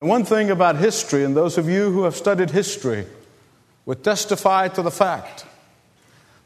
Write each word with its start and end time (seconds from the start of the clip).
One 0.00 0.24
thing 0.24 0.50
about 0.50 0.76
history, 0.76 1.24
and 1.24 1.34
those 1.34 1.56
of 1.56 1.68
you 1.68 1.90
who 1.90 2.02
have 2.02 2.14
studied 2.14 2.50
history 2.50 3.06
would 3.86 4.04
testify 4.04 4.68
to 4.68 4.82
the 4.82 4.90
fact 4.90 5.46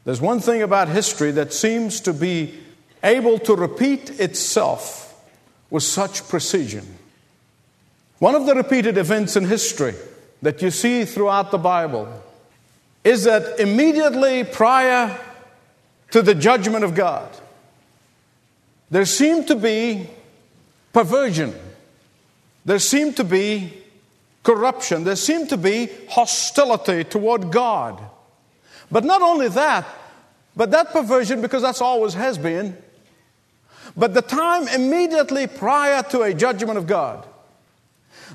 there's 0.03 0.21
one 0.21 0.39
thing 0.39 0.61
about 0.61 0.87
history 0.87 1.31
that 1.31 1.53
seems 1.53 1.99
to 2.01 2.13
be 2.13 2.55
able 3.03 3.37
to 3.39 3.55
repeat 3.55 4.19
itself 4.19 5.13
with 5.69 5.83
such 5.83 6.27
precision. 6.27 6.97
One 8.17 8.33
of 8.33 8.45
the 8.45 8.55
repeated 8.55 8.97
events 8.97 9.35
in 9.35 9.45
history 9.45 9.93
that 10.41 10.61
you 10.61 10.71
see 10.71 11.05
throughout 11.05 11.51
the 11.51 11.59
Bible 11.59 12.11
is 13.03 13.25
that 13.25 13.59
immediately 13.59 14.43
prior 14.43 15.19
to 16.11 16.21
the 16.21 16.35
judgment 16.35 16.83
of 16.83 16.95
God, 16.95 17.29
there 18.89 19.05
seemed 19.05 19.47
to 19.47 19.55
be 19.55 20.09
perversion 20.93 21.53
there 22.65 22.79
seemed 22.79 23.17
to 23.17 23.23
be 23.23 23.73
corruption, 24.43 25.03
there 25.03 25.15
seemed 25.15 25.49
to 25.49 25.57
be 25.57 25.89
hostility 26.09 27.03
toward 27.03 27.51
God. 27.51 28.01
But 28.91 29.03
not 29.03 29.21
only 29.21 29.47
that, 29.49 29.85
but 30.55 30.71
that 30.71 30.91
perversion, 30.91 31.41
because 31.41 31.61
that's 31.61 31.81
always 31.81 32.13
has 32.13 32.37
been, 32.37 32.77
but 33.95 34.13
the 34.13 34.21
time 34.21 34.67
immediately 34.67 35.47
prior 35.47 36.03
to 36.03 36.21
a 36.21 36.33
judgment 36.33 36.77
of 36.77 36.87
God, 36.87 37.25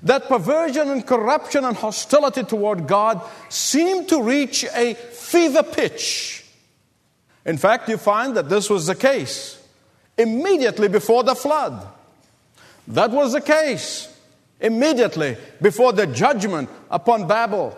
that 0.03 0.29
perversion 0.29 0.91
and 0.91 1.07
corruption 1.07 1.65
and 1.65 1.77
hostility 1.77 2.43
toward 2.43 2.87
God 2.87 3.21
seemed 3.49 4.09
to 4.11 4.23
reach 4.23 4.65
a 4.75 4.95
fever 4.95 5.63
pitch. 5.63 6.45
In 7.45 7.57
fact, 7.57 7.89
you 7.89 7.97
find 7.97 8.37
that 8.37 8.49
this 8.49 8.69
was 8.69 8.87
the 8.87 8.95
case 8.95 9.63
immediately 10.19 10.89
before 10.89 11.23
the 11.23 11.35
flood. 11.35 11.87
That 12.89 13.11
was 13.11 13.33
the 13.33 13.41
case 13.41 14.13
immediately 14.61 15.37
before 15.61 15.93
the 15.93 16.07
judgment 16.07 16.69
upon 16.91 17.27
Babel. 17.27 17.77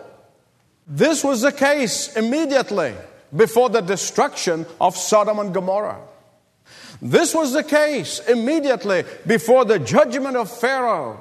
This 0.87 1.23
was 1.23 1.41
the 1.41 1.51
case 1.51 2.15
immediately 2.15 2.93
before 3.35 3.69
the 3.69 3.81
destruction 3.81 4.65
of 4.81 4.97
Sodom 4.97 5.39
and 5.39 5.53
Gomorrah. 5.53 6.01
This 7.01 7.33
was 7.33 7.53
the 7.53 7.63
case 7.63 8.19
immediately 8.27 9.03
before 9.25 9.65
the 9.65 9.79
judgment 9.79 10.35
of 10.35 10.49
Pharaoh, 10.49 11.19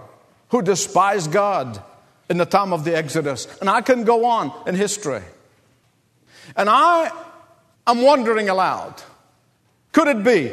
who 0.48 0.62
despised 0.62 1.30
God 1.30 1.82
in 2.28 2.38
the 2.38 2.46
time 2.46 2.72
of 2.72 2.84
the 2.84 2.96
Exodus. 2.96 3.46
And 3.60 3.70
I 3.70 3.80
can 3.80 4.04
go 4.04 4.24
on 4.24 4.52
in 4.66 4.74
history. 4.74 5.22
And 6.56 6.68
I 6.68 7.12
am 7.86 8.02
wondering 8.02 8.48
aloud 8.48 8.94
could 9.92 10.08
it 10.08 10.22
be? 10.22 10.52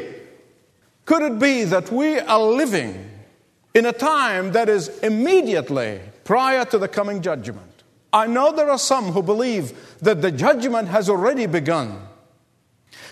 Could 1.04 1.22
it 1.22 1.38
be 1.38 1.64
that 1.64 1.92
we 1.92 2.18
are 2.18 2.40
living 2.40 3.10
in 3.76 3.84
a 3.84 3.92
time 3.92 4.52
that 4.52 4.70
is 4.70 4.88
immediately 5.00 6.00
prior 6.24 6.64
to 6.64 6.78
the 6.78 6.88
coming 6.88 7.20
judgment. 7.20 7.84
I 8.10 8.26
know 8.26 8.50
there 8.50 8.70
are 8.70 8.78
some 8.78 9.12
who 9.12 9.22
believe 9.22 9.98
that 10.00 10.22
the 10.22 10.32
judgment 10.32 10.88
has 10.88 11.10
already 11.10 11.44
begun. 11.44 12.00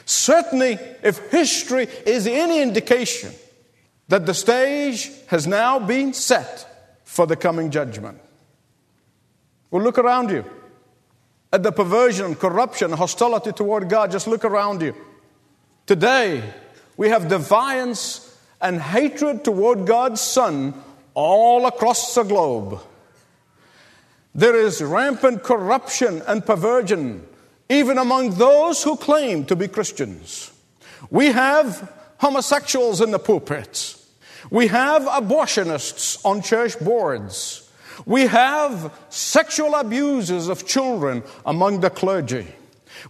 Certainly, 0.07 0.79
if 1.03 1.31
history 1.31 1.87
is 2.07 2.27
any 2.27 2.63
indication 2.63 3.33
that 4.09 4.25
the 4.25 4.33
stage 4.33 5.13
has 5.27 5.47
now 5.47 5.79
been 5.79 6.15
set 6.15 6.99
for 7.05 7.27
the 7.27 7.37
coming 7.37 7.71
judgment. 7.71 8.19
Well, 9.71 9.83
look 9.83 9.99
around 9.99 10.31
you 10.31 10.47
at 11.53 11.63
the 11.63 11.73
perversion, 11.73 12.37
corruption, 12.37 12.91
hostility 12.93 13.53
toward 13.53 13.91
God. 13.91 14.11
Just 14.11 14.27
look 14.27 14.47
around 14.47 14.81
you. 14.81 14.95
Today, 15.85 16.43
we 16.97 17.11
have 17.11 17.29
defiance 17.29 18.24
and 18.65 18.81
hatred 18.81 19.45
toward 19.45 19.87
God's 19.87 20.21
Son 20.21 20.75
all 21.13 21.67
across 21.67 22.15
the 22.15 22.25
globe. 22.25 22.81
There 24.35 24.57
is 24.57 24.83
rampant 24.83 25.45
corruption 25.45 26.23
and 26.27 26.45
perversion 26.45 27.27
even 27.69 27.99
among 27.99 28.31
those 28.31 28.83
who 28.83 28.97
claim 28.97 29.45
to 29.47 29.57
be 29.57 29.69
Christians. 29.69 30.51
We 31.11 31.27
have 31.27 31.93
homosexuals 32.19 33.01
in 33.01 33.11
the 33.11 33.19
pulpits. 33.19 34.01
We 34.51 34.69
have 34.69 35.03
abortionists 35.03 36.25
on 36.25 36.43
church 36.43 36.79
boards. 36.81 37.71
We 38.07 38.27
have 38.27 38.93
sexual 39.11 39.75
abuses 39.75 40.49
of 40.49 40.67
children 40.67 41.23
among 41.47 41.81
the 41.81 41.91
clergy. 41.91 42.47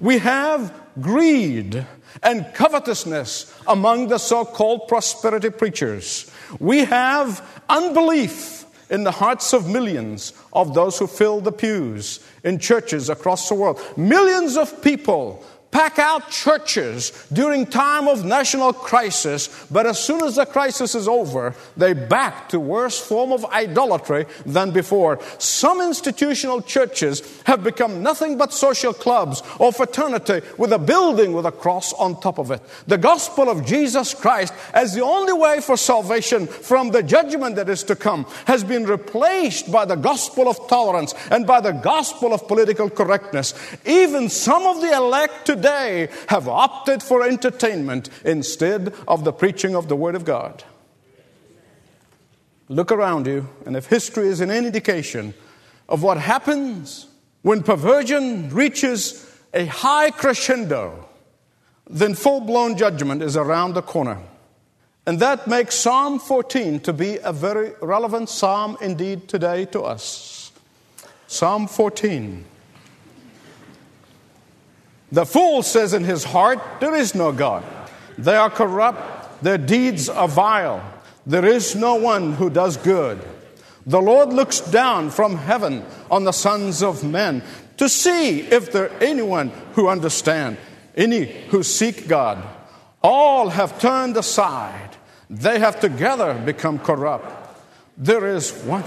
We 0.00 0.18
have 0.18 0.72
greed 1.00 1.86
and 2.24 2.52
covetousness 2.54 3.54
among 3.66 4.08
the 4.08 4.18
so 4.18 4.44
called 4.44 4.88
prosperity 4.88 5.50
preachers. 5.50 6.30
We 6.58 6.84
have 6.84 7.46
unbelief 7.68 8.64
in 8.90 9.04
the 9.04 9.10
hearts 9.10 9.52
of 9.52 9.68
millions 9.68 10.32
of 10.52 10.74
those 10.74 10.98
who 10.98 11.06
fill 11.06 11.40
the 11.40 11.52
pews 11.52 12.20
in 12.42 12.58
churches 12.58 13.08
across 13.08 13.48
the 13.48 13.54
world. 13.54 13.80
Millions 13.96 14.56
of 14.56 14.82
people 14.82 15.44
pack 15.74 15.98
out 15.98 16.30
churches 16.30 17.26
during 17.32 17.66
time 17.66 18.06
of 18.06 18.24
national 18.24 18.72
crisis, 18.72 19.66
but 19.72 19.86
as 19.86 19.98
soon 19.98 20.22
as 20.22 20.36
the 20.36 20.46
crisis 20.46 20.94
is 20.94 21.08
over, 21.08 21.52
they 21.76 21.92
back 21.92 22.48
to 22.48 22.60
worse 22.60 23.00
form 23.00 23.32
of 23.32 23.44
idolatry 23.46 24.24
than 24.46 24.70
before. 24.70 25.18
Some 25.38 25.80
institutional 25.80 26.62
churches 26.62 27.42
have 27.42 27.64
become 27.64 28.04
nothing 28.04 28.38
but 28.38 28.52
social 28.52 28.94
clubs 28.94 29.42
or 29.58 29.72
fraternity 29.72 30.46
with 30.58 30.72
a 30.72 30.78
building 30.78 31.32
with 31.32 31.44
a 31.44 31.50
cross 31.50 31.92
on 31.94 32.20
top 32.20 32.38
of 32.38 32.52
it. 32.52 32.62
The 32.86 32.96
gospel 32.96 33.50
of 33.50 33.66
Jesus 33.66 34.14
Christ 34.14 34.54
as 34.74 34.94
the 34.94 35.02
only 35.02 35.32
way 35.32 35.60
for 35.60 35.76
salvation 35.76 36.46
from 36.46 36.92
the 36.92 37.02
judgment 37.02 37.56
that 37.56 37.68
is 37.68 37.82
to 37.84 37.96
come 37.96 38.26
has 38.46 38.62
been 38.62 38.84
replaced 38.84 39.72
by 39.72 39.84
the 39.84 39.96
gospel 39.96 40.46
of 40.46 40.68
tolerance 40.68 41.14
and 41.32 41.48
by 41.48 41.60
the 41.60 41.72
gospel 41.72 42.32
of 42.32 42.46
political 42.46 42.88
correctness. 42.88 43.54
Even 43.84 44.28
some 44.28 44.62
of 44.66 44.80
the 44.80 44.92
elect 44.92 45.46
today 45.46 45.63
today 45.64 46.08
have 46.28 46.46
opted 46.46 47.02
for 47.02 47.22
entertainment 47.22 48.10
instead 48.22 48.92
of 49.08 49.24
the 49.24 49.32
preaching 49.32 49.74
of 49.74 49.88
the 49.88 49.96
Word 49.96 50.14
of 50.14 50.24
God. 50.26 50.62
Look 52.68 52.92
around 52.92 53.26
you, 53.26 53.48
and 53.64 53.74
if 53.74 53.86
history 53.86 54.28
is 54.28 54.42
an 54.42 54.50
indication 54.50 55.32
of 55.88 56.02
what 56.02 56.18
happens 56.18 57.06
when 57.40 57.62
perversion 57.62 58.50
reaches 58.50 59.26
a 59.54 59.64
high 59.64 60.10
crescendo, 60.10 61.08
then 61.88 62.14
full 62.14 62.40
blown 62.40 62.76
judgment 62.76 63.22
is 63.22 63.34
around 63.34 63.72
the 63.72 63.82
corner. 63.82 64.18
And 65.06 65.18
that 65.20 65.46
makes 65.46 65.76
Psalm 65.76 66.18
14 66.18 66.80
to 66.80 66.92
be 66.92 67.18
a 67.22 67.32
very 67.32 67.72
relevant 67.80 68.28
psalm 68.28 68.76
indeed 68.82 69.28
today 69.28 69.64
to 69.66 69.80
us. 69.80 70.52
Psalm 71.26 71.66
14. 71.68 72.44
The 75.14 75.24
fool 75.24 75.62
says 75.62 75.94
in 75.94 76.02
his 76.02 76.24
heart, 76.24 76.58
There 76.80 76.92
is 76.92 77.14
no 77.14 77.30
God. 77.30 77.62
They 78.18 78.34
are 78.34 78.50
corrupt, 78.50 79.44
their 79.44 79.58
deeds 79.58 80.08
are 80.08 80.26
vile. 80.26 80.82
There 81.24 81.44
is 81.44 81.76
no 81.76 81.94
one 81.94 82.32
who 82.32 82.50
does 82.50 82.76
good. 82.76 83.22
The 83.86 84.02
Lord 84.02 84.32
looks 84.32 84.58
down 84.60 85.10
from 85.10 85.36
heaven 85.36 85.84
on 86.10 86.24
the 86.24 86.32
sons 86.32 86.82
of 86.82 87.04
men 87.04 87.44
to 87.76 87.88
see 87.88 88.40
if 88.40 88.72
there 88.72 88.90
anyone 89.00 89.52
who 89.74 89.86
understand, 89.86 90.56
any 90.96 91.26
who 91.26 91.62
seek 91.62 92.08
God. 92.08 92.42
All 93.00 93.50
have 93.50 93.78
turned 93.78 94.16
aside. 94.16 94.96
They 95.30 95.60
have 95.60 95.78
together 95.78 96.34
become 96.44 96.80
corrupt. 96.80 97.30
There 97.96 98.26
is 98.26 98.50
one. 98.64 98.82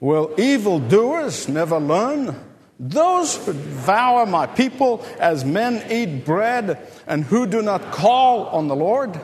Will 0.00 0.34
evildoers 0.38 1.46
never 1.46 1.78
learn? 1.78 2.45
Those 2.78 3.36
who 3.36 3.52
devour 3.52 4.26
my 4.26 4.46
people 4.46 5.04
as 5.18 5.44
men 5.44 5.90
eat 5.90 6.24
bread 6.24 6.86
and 7.06 7.24
who 7.24 7.46
do 7.46 7.62
not 7.62 7.92
call 7.92 8.46
on 8.48 8.68
the 8.68 8.76
Lord, 8.76 9.18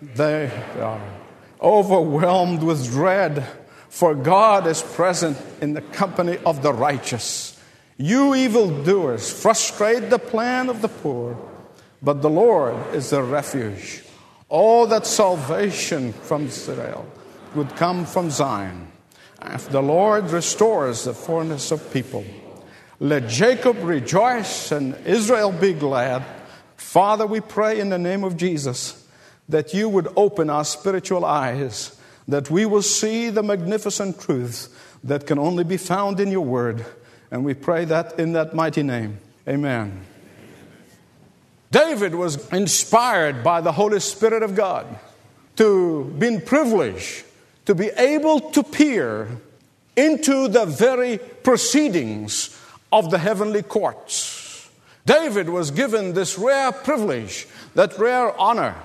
they 0.00 0.50
are 0.80 1.02
overwhelmed 1.60 2.62
with 2.62 2.90
dread, 2.90 3.46
for 3.88 4.14
God 4.14 4.66
is 4.66 4.82
present 4.82 5.36
in 5.60 5.74
the 5.74 5.82
company 5.82 6.38
of 6.46 6.62
the 6.62 6.72
righteous. 6.72 7.60
You 7.98 8.34
evildoers 8.34 9.30
frustrate 9.30 10.08
the 10.08 10.18
plan 10.18 10.70
of 10.70 10.80
the 10.80 10.88
poor, 10.88 11.36
but 12.00 12.22
the 12.22 12.30
Lord 12.30 12.74
is 12.94 13.10
their 13.10 13.22
refuge. 13.22 14.02
All 14.48 14.86
that 14.86 15.06
salvation 15.06 16.12
from 16.14 16.46
Israel 16.46 17.06
would 17.54 17.76
come 17.76 18.06
from 18.06 18.30
Zion. 18.30 18.88
If 19.42 19.68
the 19.68 19.82
Lord 19.82 20.30
restores 20.30 21.04
the 21.04 21.14
fullness 21.14 21.70
of 21.70 21.92
people, 21.92 22.24
let 23.02 23.28
Jacob 23.28 23.82
rejoice 23.82 24.70
and 24.70 24.94
Israel 25.04 25.50
be 25.50 25.72
glad. 25.72 26.24
Father, 26.76 27.26
we 27.26 27.40
pray 27.40 27.80
in 27.80 27.88
the 27.88 27.98
name 27.98 28.22
of 28.22 28.36
Jesus 28.36 29.04
that 29.48 29.74
you 29.74 29.88
would 29.88 30.06
open 30.14 30.48
our 30.48 30.64
spiritual 30.64 31.24
eyes, 31.24 31.98
that 32.28 32.48
we 32.48 32.64
will 32.64 32.80
see 32.80 33.28
the 33.28 33.42
magnificent 33.42 34.20
truths 34.20 34.68
that 35.02 35.26
can 35.26 35.36
only 35.36 35.64
be 35.64 35.76
found 35.76 36.20
in 36.20 36.30
your 36.30 36.44
word. 36.44 36.86
And 37.32 37.44
we 37.44 37.54
pray 37.54 37.84
that 37.86 38.20
in 38.20 38.34
that 38.34 38.54
mighty 38.54 38.84
name. 38.84 39.18
Amen. 39.48 40.02
David 41.72 42.14
was 42.14 42.48
inspired 42.52 43.42
by 43.42 43.60
the 43.60 43.72
Holy 43.72 43.98
Spirit 43.98 44.44
of 44.44 44.54
God. 44.54 44.86
to 45.56 46.04
be 46.18 46.38
privileged 46.38 47.24
to 47.66 47.74
be 47.74 47.88
able 47.96 48.40
to 48.52 48.62
peer 48.62 49.28
into 49.96 50.48
the 50.48 50.64
very 50.64 51.18
proceedings 51.18 52.58
of 52.92 53.10
the 53.10 53.18
heavenly 53.18 53.62
courts. 53.62 54.68
David 55.06 55.48
was 55.48 55.70
given 55.70 56.12
this 56.12 56.38
rare 56.38 56.70
privilege, 56.70 57.48
that 57.74 57.98
rare 57.98 58.38
honor, 58.38 58.76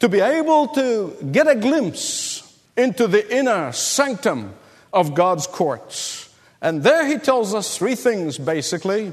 to 0.00 0.08
be 0.08 0.20
able 0.20 0.68
to 0.68 1.16
get 1.32 1.46
a 1.46 1.54
glimpse 1.54 2.42
into 2.76 3.06
the 3.06 3.34
inner 3.34 3.72
sanctum 3.72 4.54
of 4.92 5.14
God's 5.14 5.46
courts. 5.46 6.34
And 6.60 6.82
there 6.82 7.06
he 7.06 7.18
tells 7.18 7.54
us 7.54 7.78
three 7.78 7.94
things 7.94 8.36
basically. 8.36 9.12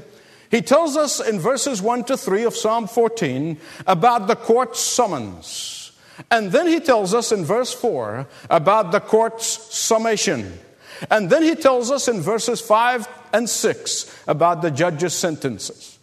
He 0.50 0.60
tells 0.60 0.96
us 0.96 1.20
in 1.20 1.40
verses 1.40 1.80
1 1.80 2.04
to 2.04 2.16
3 2.16 2.44
of 2.44 2.54
Psalm 2.54 2.86
14 2.86 3.58
about 3.86 4.26
the 4.26 4.36
court 4.36 4.76
summons. 4.76 5.92
And 6.30 6.52
then 6.52 6.68
he 6.68 6.80
tells 6.80 7.14
us 7.14 7.32
in 7.32 7.44
verse 7.44 7.72
4 7.72 8.26
about 8.50 8.92
the 8.92 9.00
court's 9.00 9.46
summation. 9.46 10.58
And 11.10 11.30
then 11.30 11.42
he 11.42 11.54
tells 11.54 11.90
us 11.90 12.08
in 12.08 12.20
verses 12.20 12.60
5 12.60 13.08
and 13.32 13.48
6 13.48 14.24
about 14.26 14.62
the 14.62 14.70
judge's 14.70 15.14
sentences. 15.14 15.98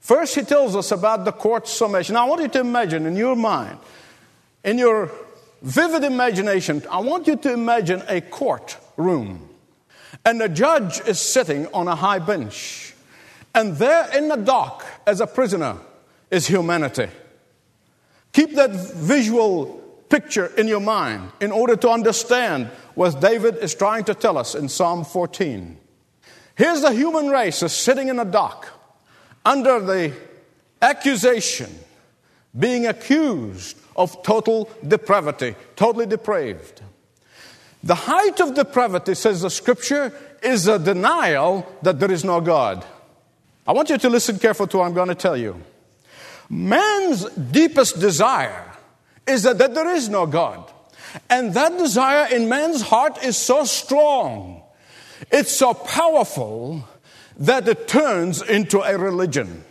First, 0.00 0.34
he 0.34 0.42
tells 0.42 0.76
us 0.76 0.92
about 0.92 1.24
the 1.24 1.32
court's 1.32 1.72
summation. 1.72 2.14
Now, 2.14 2.26
I 2.26 2.28
want 2.28 2.42
you 2.42 2.48
to 2.48 2.60
imagine 2.60 3.06
in 3.06 3.16
your 3.16 3.34
mind, 3.34 3.78
in 4.62 4.78
your 4.78 5.10
vivid 5.62 6.04
imagination, 6.04 6.82
I 6.90 7.00
want 7.00 7.26
you 7.26 7.36
to 7.36 7.52
imagine 7.52 8.02
a 8.06 8.20
courtroom. 8.20 9.48
And 10.24 10.40
the 10.40 10.48
judge 10.48 11.00
is 11.06 11.18
sitting 11.18 11.66
on 11.74 11.88
a 11.88 11.96
high 11.96 12.20
bench. 12.20 12.94
And 13.54 13.76
there 13.76 14.08
in 14.16 14.28
the 14.28 14.36
dock, 14.36 14.84
as 15.06 15.20
a 15.20 15.26
prisoner, 15.26 15.76
is 16.30 16.46
humanity. 16.46 17.08
Keep 18.32 18.54
that 18.54 18.70
visual 18.70 19.82
picture 20.08 20.46
in 20.58 20.68
your 20.68 20.80
mind 20.80 21.32
in 21.40 21.52
order 21.52 21.76
to 21.76 21.90
understand 21.90 22.66
what 22.94 23.20
David 23.20 23.56
is 23.56 23.74
trying 23.74 24.04
to 24.04 24.14
tell 24.14 24.38
us 24.38 24.54
in 24.54 24.68
Psalm 24.68 25.04
14. 25.04 25.78
Here's 26.54 26.80
the 26.82 26.92
human 26.92 27.28
race 27.28 27.62
is 27.62 27.72
sitting 27.72 28.08
in 28.08 28.18
a 28.18 28.24
dock 28.24 28.68
under 29.44 29.80
the 29.80 30.12
accusation, 30.80 31.72
being 32.58 32.86
accused 32.86 33.76
of 33.94 34.22
total 34.22 34.70
depravity, 34.86 35.54
totally 35.76 36.06
depraved. 36.06 36.82
The 37.82 37.94
height 37.94 38.40
of 38.40 38.54
depravity, 38.54 39.14
says 39.14 39.42
the 39.42 39.50
scripture, 39.50 40.12
is 40.42 40.66
a 40.66 40.78
denial 40.78 41.66
that 41.82 42.00
there 42.00 42.10
is 42.10 42.24
no 42.24 42.40
God. 42.40 42.84
I 43.66 43.72
want 43.72 43.90
you 43.90 43.98
to 43.98 44.08
listen 44.08 44.38
carefully 44.38 44.68
to 44.70 44.78
what 44.78 44.86
I'm 44.86 44.94
going 44.94 45.08
to 45.08 45.14
tell 45.14 45.36
you. 45.36 45.62
Man's 46.48 47.24
deepest 47.30 47.98
desire 48.00 48.75
is 49.26 49.42
that, 49.42 49.58
that 49.58 49.74
there 49.74 49.88
is 49.94 50.08
no 50.08 50.26
God. 50.26 50.72
And 51.30 51.54
that 51.54 51.76
desire 51.78 52.32
in 52.34 52.48
man's 52.48 52.82
heart 52.82 53.22
is 53.24 53.36
so 53.36 53.64
strong, 53.64 54.62
it's 55.30 55.52
so 55.52 55.74
powerful 55.74 56.86
that 57.38 57.68
it 57.68 57.88
turns 57.88 58.42
into 58.42 58.80
a 58.80 58.96
religion. 58.96 59.64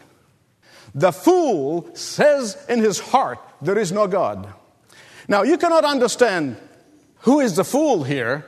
The 0.94 1.12
fool 1.12 1.90
says 1.94 2.58
in 2.70 2.80
his 2.80 3.00
heart, 3.00 3.40
There 3.62 3.78
is 3.78 3.92
no 3.92 4.08
God. 4.08 4.54
Now, 5.28 5.44
you 5.44 5.58
cannot 5.58 5.84
understand 5.84 6.58
who 7.20 7.40
is 7.40 7.56
the 7.56 7.64
fool 7.64 8.04
here 8.04 8.46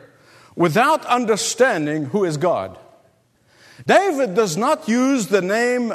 without 0.55 1.05
understanding 1.05 2.05
who 2.05 2.23
is 2.23 2.37
God. 2.37 2.77
David 3.85 4.33
does 4.33 4.57
not 4.57 4.87
use 4.87 5.27
the 5.27 5.41
name 5.41 5.93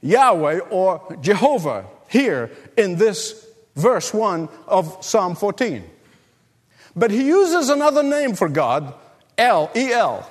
Yahweh 0.00 0.60
or 0.70 1.16
Jehovah 1.20 1.86
here 2.08 2.50
in 2.76 2.96
this 2.96 3.43
verse 3.74 4.12
1 4.14 4.48
of 4.66 5.04
Psalm 5.04 5.34
14. 5.34 5.84
But 6.96 7.10
he 7.10 7.26
uses 7.26 7.68
another 7.68 8.02
name 8.02 8.34
for 8.34 8.48
God, 8.48 8.94
El, 9.36 9.70
E 9.74 9.92
L. 9.92 10.28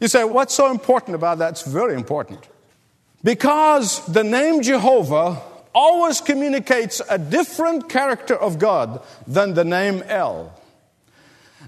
You 0.00 0.08
say, 0.08 0.24
what's 0.24 0.54
so 0.54 0.70
important 0.70 1.14
about 1.14 1.38
that? 1.38 1.52
It's 1.52 1.62
very 1.62 1.94
important. 1.94 2.46
Because 3.22 4.04
the 4.06 4.24
name 4.24 4.62
Jehovah 4.62 5.40
always 5.74 6.20
communicates 6.20 7.00
a 7.08 7.18
different 7.18 7.88
character 7.88 8.36
of 8.36 8.58
God 8.58 9.02
than 9.26 9.54
the 9.54 9.64
name 9.64 10.02
El. 10.08 10.52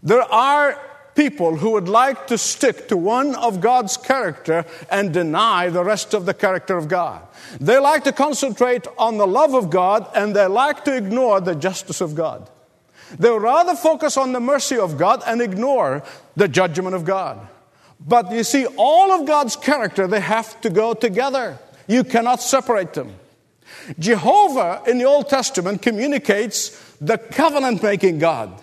There 0.03 0.21
are 0.21 0.79
people 1.15 1.57
who 1.57 1.71
would 1.71 1.89
like 1.89 2.27
to 2.27 2.39
stick 2.39 2.89
to 2.89 2.97
one 2.97 3.35
of 3.35 3.61
God's 3.61 3.97
character 3.97 4.65
and 4.91 5.13
deny 5.13 5.69
the 5.69 5.85
rest 5.85 6.15
of 6.15 6.27
the 6.27 6.35
character 6.35 6.77
of 6.77 6.89
God. 6.89 7.23
They 7.61 7.79
like 7.79 8.05
to 8.05 8.13
concentrate 8.13 8.87
on 8.99 9.19
the 9.19 9.27
love 9.27 9.55
of 9.55 9.71
God 9.71 10.09
and 10.15 10.35
they 10.35 10.47
like 10.47 10.85
to 10.85 10.97
ignore 10.97 11.41
the 11.41 11.55
justice 11.55 12.01
of 12.01 12.15
God. 12.15 12.51
They 13.19 13.31
rather 13.31 13.77
focus 13.77 14.17
on 14.17 14.33
the 14.33 14.41
mercy 14.41 14.77
of 14.77 14.99
God 14.99 15.23
and 15.27 15.41
ignore 15.41 16.03
the 16.37 16.49
judgment 16.49 16.97
of 16.97 17.05
God. 17.05 17.49
But 18.01 18.33
you 18.33 18.45
see, 18.45 18.67
all 18.77 19.13
of 19.13 19.27
God's 19.27 19.57
character, 19.57 20.07
they 20.07 20.21
have 20.21 20.61
to 20.63 20.71
go 20.71 20.95
together. 20.95 21.59
You 21.87 22.05
cannot 22.05 22.43
separate 22.43 22.95
them. 22.95 23.15
Jehovah 23.99 24.83
in 24.87 24.99
the 24.99 25.05
Old 25.05 25.29
Testament 25.29 25.83
communicates 25.83 26.97
the 27.01 27.19
covenant 27.19 27.83
making 27.83 28.19
God. 28.19 28.61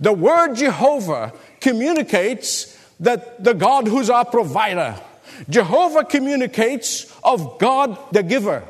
The 0.00 0.12
word 0.12 0.54
Jehovah 0.54 1.32
communicates 1.60 2.76
that 3.00 3.42
the 3.42 3.54
God 3.54 3.86
who's 3.88 4.10
our 4.10 4.24
provider. 4.24 4.96
Jehovah 5.48 6.04
communicates 6.04 7.12
of 7.22 7.58
God 7.58 7.98
the 8.12 8.22
giver. 8.22 8.62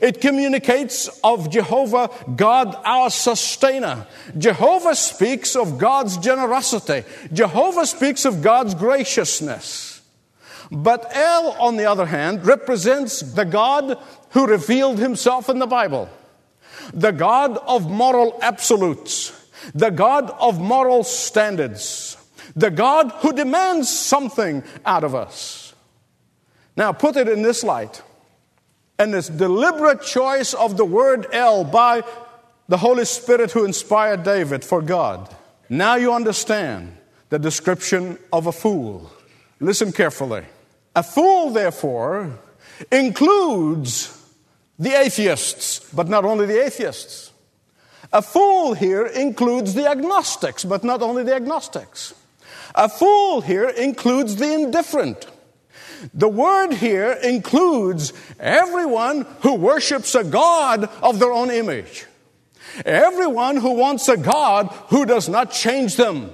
It 0.00 0.20
communicates 0.20 1.08
of 1.24 1.50
Jehovah, 1.50 2.10
God 2.36 2.76
our 2.84 3.10
sustainer. 3.10 4.06
Jehovah 4.38 4.94
speaks 4.94 5.56
of 5.56 5.78
God's 5.78 6.16
generosity. 6.18 7.02
Jehovah 7.32 7.86
speaks 7.86 8.24
of 8.24 8.42
God's 8.42 8.74
graciousness. 8.74 10.00
But 10.70 11.10
El, 11.16 11.52
on 11.52 11.76
the 11.76 11.86
other 11.86 12.06
hand, 12.06 12.46
represents 12.46 13.20
the 13.20 13.44
God 13.44 13.98
who 14.30 14.46
revealed 14.46 15.00
himself 15.00 15.48
in 15.48 15.58
the 15.58 15.66
Bible. 15.66 16.08
The 16.94 17.10
God 17.10 17.58
of 17.66 17.90
moral 17.90 18.38
absolutes. 18.40 19.36
The 19.74 19.90
God 19.90 20.30
of 20.38 20.60
moral 20.60 21.02
standards 21.02 22.16
the 22.54 22.70
God 22.70 23.12
who 23.18 23.32
demands 23.32 23.88
something 23.88 24.62
out 24.84 25.04
of 25.04 25.14
us. 25.14 25.74
Now, 26.76 26.92
put 26.92 27.16
it 27.16 27.28
in 27.28 27.42
this 27.42 27.62
light. 27.62 28.02
And 28.98 29.14
this 29.14 29.28
deliberate 29.28 30.02
choice 30.02 30.52
of 30.52 30.76
the 30.76 30.84
word 30.84 31.26
El 31.32 31.64
by 31.64 32.02
the 32.68 32.76
Holy 32.76 33.04
Spirit 33.04 33.50
who 33.50 33.64
inspired 33.64 34.22
David 34.22 34.64
for 34.64 34.82
God. 34.82 35.34
Now 35.70 35.94
you 35.94 36.12
understand 36.12 36.96
the 37.30 37.38
description 37.38 38.18
of 38.32 38.46
a 38.46 38.52
fool. 38.52 39.10
Listen 39.58 39.90
carefully. 39.90 40.44
A 40.94 41.02
fool, 41.02 41.50
therefore, 41.50 42.38
includes 42.92 44.16
the 44.78 44.98
atheists, 44.98 45.80
but 45.92 46.08
not 46.08 46.24
only 46.24 46.46
the 46.46 46.64
atheists. 46.64 47.32
A 48.12 48.20
fool 48.20 48.74
here 48.74 49.06
includes 49.06 49.74
the 49.74 49.88
agnostics, 49.88 50.64
but 50.64 50.82
not 50.82 51.02
only 51.02 51.22
the 51.22 51.34
agnostics. 51.34 52.14
A 52.74 52.88
fool 52.88 53.40
here 53.40 53.68
includes 53.68 54.36
the 54.36 54.52
indifferent. 54.52 55.26
The 56.14 56.28
word 56.28 56.72
here 56.72 57.12
includes 57.12 58.12
everyone 58.38 59.26
who 59.42 59.54
worships 59.54 60.14
a 60.14 60.24
God 60.24 60.84
of 61.02 61.18
their 61.18 61.32
own 61.32 61.50
image. 61.50 62.06
Everyone 62.84 63.56
who 63.56 63.72
wants 63.72 64.08
a 64.08 64.16
God 64.16 64.68
who 64.88 65.04
does 65.04 65.28
not 65.28 65.52
change 65.52 65.96
them. 65.96 66.30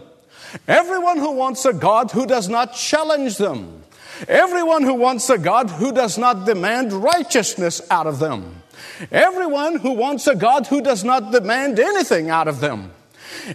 Everyone 0.69 1.19
who 1.19 1.33
wants 1.33 1.64
a 1.64 1.73
God 1.73 2.12
who 2.12 2.26
does 2.26 2.49
not 2.49 2.75
challenge 2.75 3.38
them. 3.38 3.83
Everyone 4.28 4.83
who 4.83 4.95
wants 4.95 5.28
a 5.28 5.38
God 5.38 5.71
who 5.71 5.93
does 5.93 6.16
not 6.16 6.47
demand 6.47 6.93
righteousness 6.93 7.83
out 7.90 8.07
of 8.07 8.19
them. 8.19 8.62
Everyone 9.11 9.76
who 9.76 9.93
wants 9.93 10.26
a 10.26 10.35
God 10.35 10.66
who 10.66 10.81
does 10.81 11.05
not 11.05 11.33
demand 11.33 11.78
anything 11.78 12.31
out 12.31 12.49
of 12.49 12.61
them. 12.61 12.93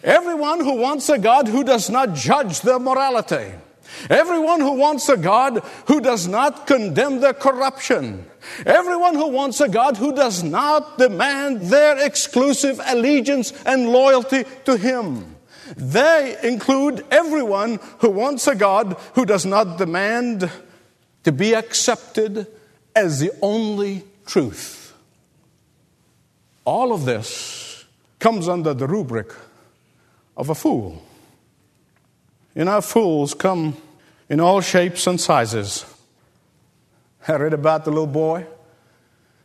Everyone 0.04 0.60
who 0.60 0.76
wants 0.76 1.10
a 1.10 1.18
God 1.18 1.48
who 1.48 1.64
does 1.64 1.90
not 1.90 2.14
judge 2.14 2.62
their 2.62 2.80
morality. 2.80 3.52
Everyone 4.10 4.62
who 4.62 4.74
wants 4.74 5.10
a 5.10 5.18
God 5.18 5.60
who 5.88 6.00
does 6.00 6.28
not 6.28 6.66
condemn 6.66 7.20
their 7.20 7.34
corruption. 7.34 8.26
Everyone 8.66 9.16
who 9.16 9.28
wants 9.28 9.60
a 9.60 9.68
God 9.68 9.98
who 9.98 10.16
does 10.16 10.44
not 10.44 10.98
demand 10.98 11.62
their 11.62 12.04
exclusive 12.04 12.80
allegiance 12.86 13.52
and 13.66 13.90
loyalty 13.90 14.46
to 14.66 14.78
Him. 14.78 15.36
They 15.78 16.38
include 16.44 17.06
everyone 17.12 17.80
who 18.00 18.10
wants 18.10 18.48
a 18.48 18.56
God 18.56 18.98
who 19.14 19.26
does 19.26 19.46
not 19.46 19.78
demand 19.78 20.50
to 21.24 21.32
be 21.32 21.54
accepted 21.54 22.48
as 22.96 23.20
the 23.20 23.32
only 23.42 24.04
truth. 24.26 24.94
All 26.66 26.94
of 26.94 27.06
this 27.06 27.86
comes 28.20 28.48
under 28.48 28.74
the 28.74 28.88
rubric 28.88 29.32
of 30.36 30.50
a 30.50 30.56
fool. 30.56 31.02
You 32.56 32.66
know, 32.66 32.82
fools 32.82 33.34
come 33.34 33.78
in 34.30 34.40
all 34.40 34.62
shapes 34.62 35.08
and 35.08 35.20
sizes. 35.20 35.86
I 37.28 37.36
read 37.36 37.54
about 37.54 37.86
the 37.86 37.92
little 37.92 38.08
boy 38.08 38.46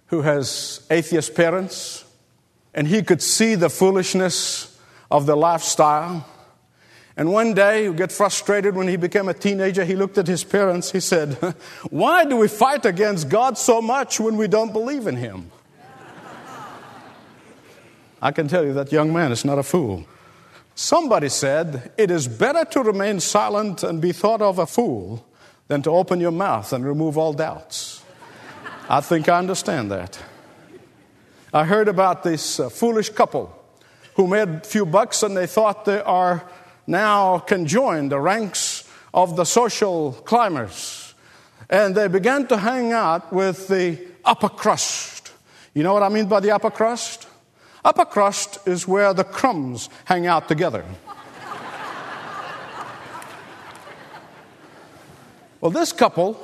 who 0.06 0.22
has 0.22 0.84
atheist 0.90 1.34
parents, 1.34 2.04
and 2.72 2.86
he 2.86 3.02
could 3.02 3.22
see 3.22 3.54
the 3.54 3.68
foolishness 3.68 4.78
of 5.10 5.26
the 5.26 5.36
lifestyle. 5.36 6.26
And 7.16 7.32
one 7.32 7.54
day, 7.54 7.86
he 7.86 7.92
get 7.92 8.12
frustrated 8.12 8.74
when 8.74 8.88
he 8.88 8.96
became 8.96 9.28
a 9.28 9.34
teenager. 9.34 9.84
He 9.84 9.96
looked 9.96 10.18
at 10.18 10.26
his 10.26 10.44
parents. 10.44 10.92
He 10.92 11.00
said, 11.00 11.34
Why 11.90 12.24
do 12.24 12.36
we 12.36 12.48
fight 12.48 12.84
against 12.84 13.28
God 13.28 13.56
so 13.56 13.80
much 13.80 14.20
when 14.20 14.36
we 14.36 14.48
don't 14.48 14.72
believe 14.72 15.06
in 15.06 15.16
him? 15.16 15.50
I 18.20 18.32
can 18.32 18.48
tell 18.48 18.64
you 18.64 18.72
that 18.74 18.92
young 18.92 19.12
man 19.12 19.32
is 19.32 19.44
not 19.44 19.58
a 19.58 19.62
fool. 19.62 20.06
Somebody 20.78 21.30
said, 21.30 21.90
It 21.96 22.10
is 22.10 22.28
better 22.28 22.66
to 22.66 22.82
remain 22.82 23.18
silent 23.18 23.82
and 23.82 23.98
be 23.98 24.12
thought 24.12 24.42
of 24.42 24.58
a 24.58 24.66
fool 24.66 25.26
than 25.68 25.80
to 25.80 25.90
open 25.90 26.20
your 26.20 26.32
mouth 26.32 26.70
and 26.70 26.84
remove 26.84 27.16
all 27.16 27.32
doubts. 27.32 28.04
I 28.86 29.00
think 29.00 29.26
I 29.26 29.38
understand 29.38 29.90
that. 29.90 30.22
I 31.50 31.64
heard 31.64 31.88
about 31.88 32.22
this 32.22 32.60
uh, 32.60 32.68
foolish 32.68 33.08
couple 33.08 33.50
who 34.16 34.26
made 34.26 34.48
a 34.48 34.60
few 34.60 34.84
bucks 34.84 35.22
and 35.22 35.34
they 35.34 35.46
thought 35.46 35.86
they 35.86 36.02
are 36.02 36.46
now 36.86 37.38
can 37.38 37.64
join 37.66 38.10
the 38.10 38.20
ranks 38.20 38.84
of 39.14 39.34
the 39.34 39.44
social 39.44 40.12
climbers. 40.12 41.14
And 41.70 41.94
they 41.94 42.06
began 42.08 42.46
to 42.48 42.58
hang 42.58 42.92
out 42.92 43.32
with 43.32 43.68
the 43.68 43.98
upper 44.26 44.50
crust. 44.50 45.32
You 45.72 45.84
know 45.84 45.94
what 45.94 46.02
I 46.02 46.10
mean 46.10 46.26
by 46.26 46.40
the 46.40 46.50
upper 46.50 46.70
crust? 46.70 47.25
Upper 47.86 48.04
crust 48.04 48.58
is 48.66 48.88
where 48.88 49.14
the 49.14 49.22
crumbs 49.22 49.88
hang 50.06 50.26
out 50.26 50.48
together. 50.48 50.84
well, 55.60 55.70
this 55.70 55.92
couple, 55.92 56.36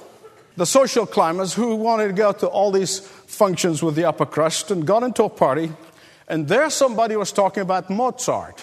the 0.57 0.67
social 0.67 1.05
climbers 1.05 1.53
who 1.53 1.75
wanted 1.75 2.07
to 2.07 2.13
go 2.13 2.31
to 2.31 2.47
all 2.47 2.71
these 2.71 3.01
functions 3.01 3.83
with 3.83 3.97
the 3.97 4.05
upper 4.05 4.25
crust 4.25 4.71
and 4.71 4.87
got 4.87 5.03
into 5.03 5.25
a 5.25 5.29
party, 5.29 5.73
and 6.29 6.47
there 6.47 6.71
somebody 6.71 7.17
was 7.17 7.33
talking 7.33 7.65
about 7.65 7.91
Mozart. 7.91 8.63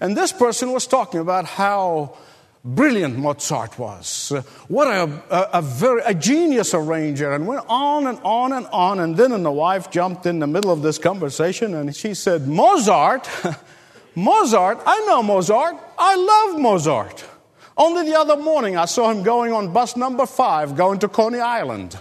And 0.00 0.16
this 0.16 0.32
person 0.32 0.72
was 0.72 0.86
talking 0.86 1.20
about 1.20 1.44
how 1.44 2.16
brilliant 2.64 3.18
Mozart 3.18 3.78
was. 3.78 4.32
What 4.68 4.88
a, 4.88 5.22
a, 5.30 5.58
a, 5.58 5.62
very 5.62 6.02
a 6.04 6.14
genius 6.14 6.74
arranger, 6.74 7.32
and 7.32 7.46
went 7.46 7.64
on 7.68 8.06
and 8.06 8.18
on 8.24 8.52
and 8.52 8.66
on. 8.72 9.00
And 9.00 9.16
then 9.16 9.32
and 9.32 9.44
the 9.44 9.52
wife 9.52 9.90
jumped 9.90 10.26
in 10.26 10.38
the 10.38 10.46
middle 10.46 10.70
of 10.70 10.82
this 10.82 10.98
conversation, 10.98 11.74
and 11.74 11.94
she 11.94 12.14
said, 12.14 12.48
"Mozart, 12.48 13.28
Mozart, 14.14 14.80
I 14.86 15.00
know 15.06 15.22
Mozart. 15.22 15.76
I 15.98 16.16
love 16.16 16.60
Mozart. 16.60 17.24
Only 17.76 18.08
the 18.08 18.18
other 18.18 18.36
morning 18.36 18.76
I 18.76 18.84
saw 18.84 19.10
him 19.10 19.22
going 19.22 19.52
on 19.52 19.72
bus 19.72 19.96
number 19.96 20.26
five, 20.26 20.76
going 20.76 20.98
to 21.00 21.08
Coney 21.08 21.40
Island." 21.40 21.98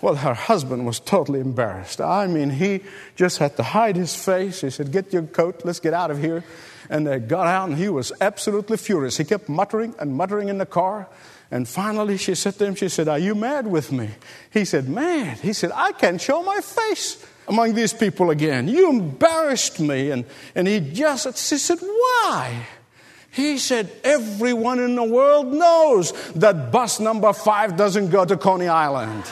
Well, 0.00 0.14
her 0.14 0.34
husband 0.34 0.86
was 0.86 1.00
totally 1.00 1.40
embarrassed. 1.40 2.00
I 2.00 2.28
mean, 2.28 2.50
he 2.50 2.82
just 3.16 3.38
had 3.38 3.56
to 3.56 3.62
hide 3.62 3.96
his 3.96 4.14
face. 4.14 4.60
He 4.60 4.70
said, 4.70 4.92
Get 4.92 5.12
your 5.12 5.22
coat, 5.22 5.62
let's 5.64 5.80
get 5.80 5.92
out 5.92 6.10
of 6.10 6.20
here. 6.20 6.44
And 6.88 7.06
they 7.06 7.18
got 7.18 7.46
out, 7.46 7.68
and 7.68 7.76
he 7.76 7.88
was 7.88 8.12
absolutely 8.20 8.76
furious. 8.76 9.16
He 9.16 9.24
kept 9.24 9.48
muttering 9.48 9.94
and 9.98 10.14
muttering 10.14 10.48
in 10.48 10.58
the 10.58 10.66
car. 10.66 11.08
And 11.50 11.66
finally, 11.66 12.16
she 12.16 12.34
said 12.34 12.54
to 12.58 12.66
him, 12.66 12.74
She 12.76 12.88
said, 12.88 13.08
Are 13.08 13.18
you 13.18 13.34
mad 13.34 13.66
with 13.66 13.90
me? 13.90 14.10
He 14.52 14.64
said, 14.64 14.88
Mad. 14.88 15.38
He 15.38 15.52
said, 15.52 15.72
I 15.74 15.92
can't 15.92 16.20
show 16.20 16.42
my 16.42 16.60
face 16.60 17.24
among 17.48 17.74
these 17.74 17.92
people 17.92 18.30
again. 18.30 18.68
You 18.68 18.90
embarrassed 18.90 19.80
me. 19.80 20.10
And, 20.12 20.24
and 20.54 20.68
he 20.68 20.78
just, 20.78 21.24
said, 21.24 21.36
she 21.36 21.58
said, 21.58 21.78
Why? 21.80 22.66
He 23.30 23.58
said, 23.58 23.90
Everyone 24.04 24.78
in 24.78 24.94
the 24.94 25.04
world 25.04 25.52
knows 25.52 26.12
that 26.34 26.70
bus 26.70 27.00
number 27.00 27.32
five 27.32 27.76
doesn't 27.76 28.10
go 28.10 28.24
to 28.24 28.36
Coney 28.36 28.68
Island. 28.68 29.24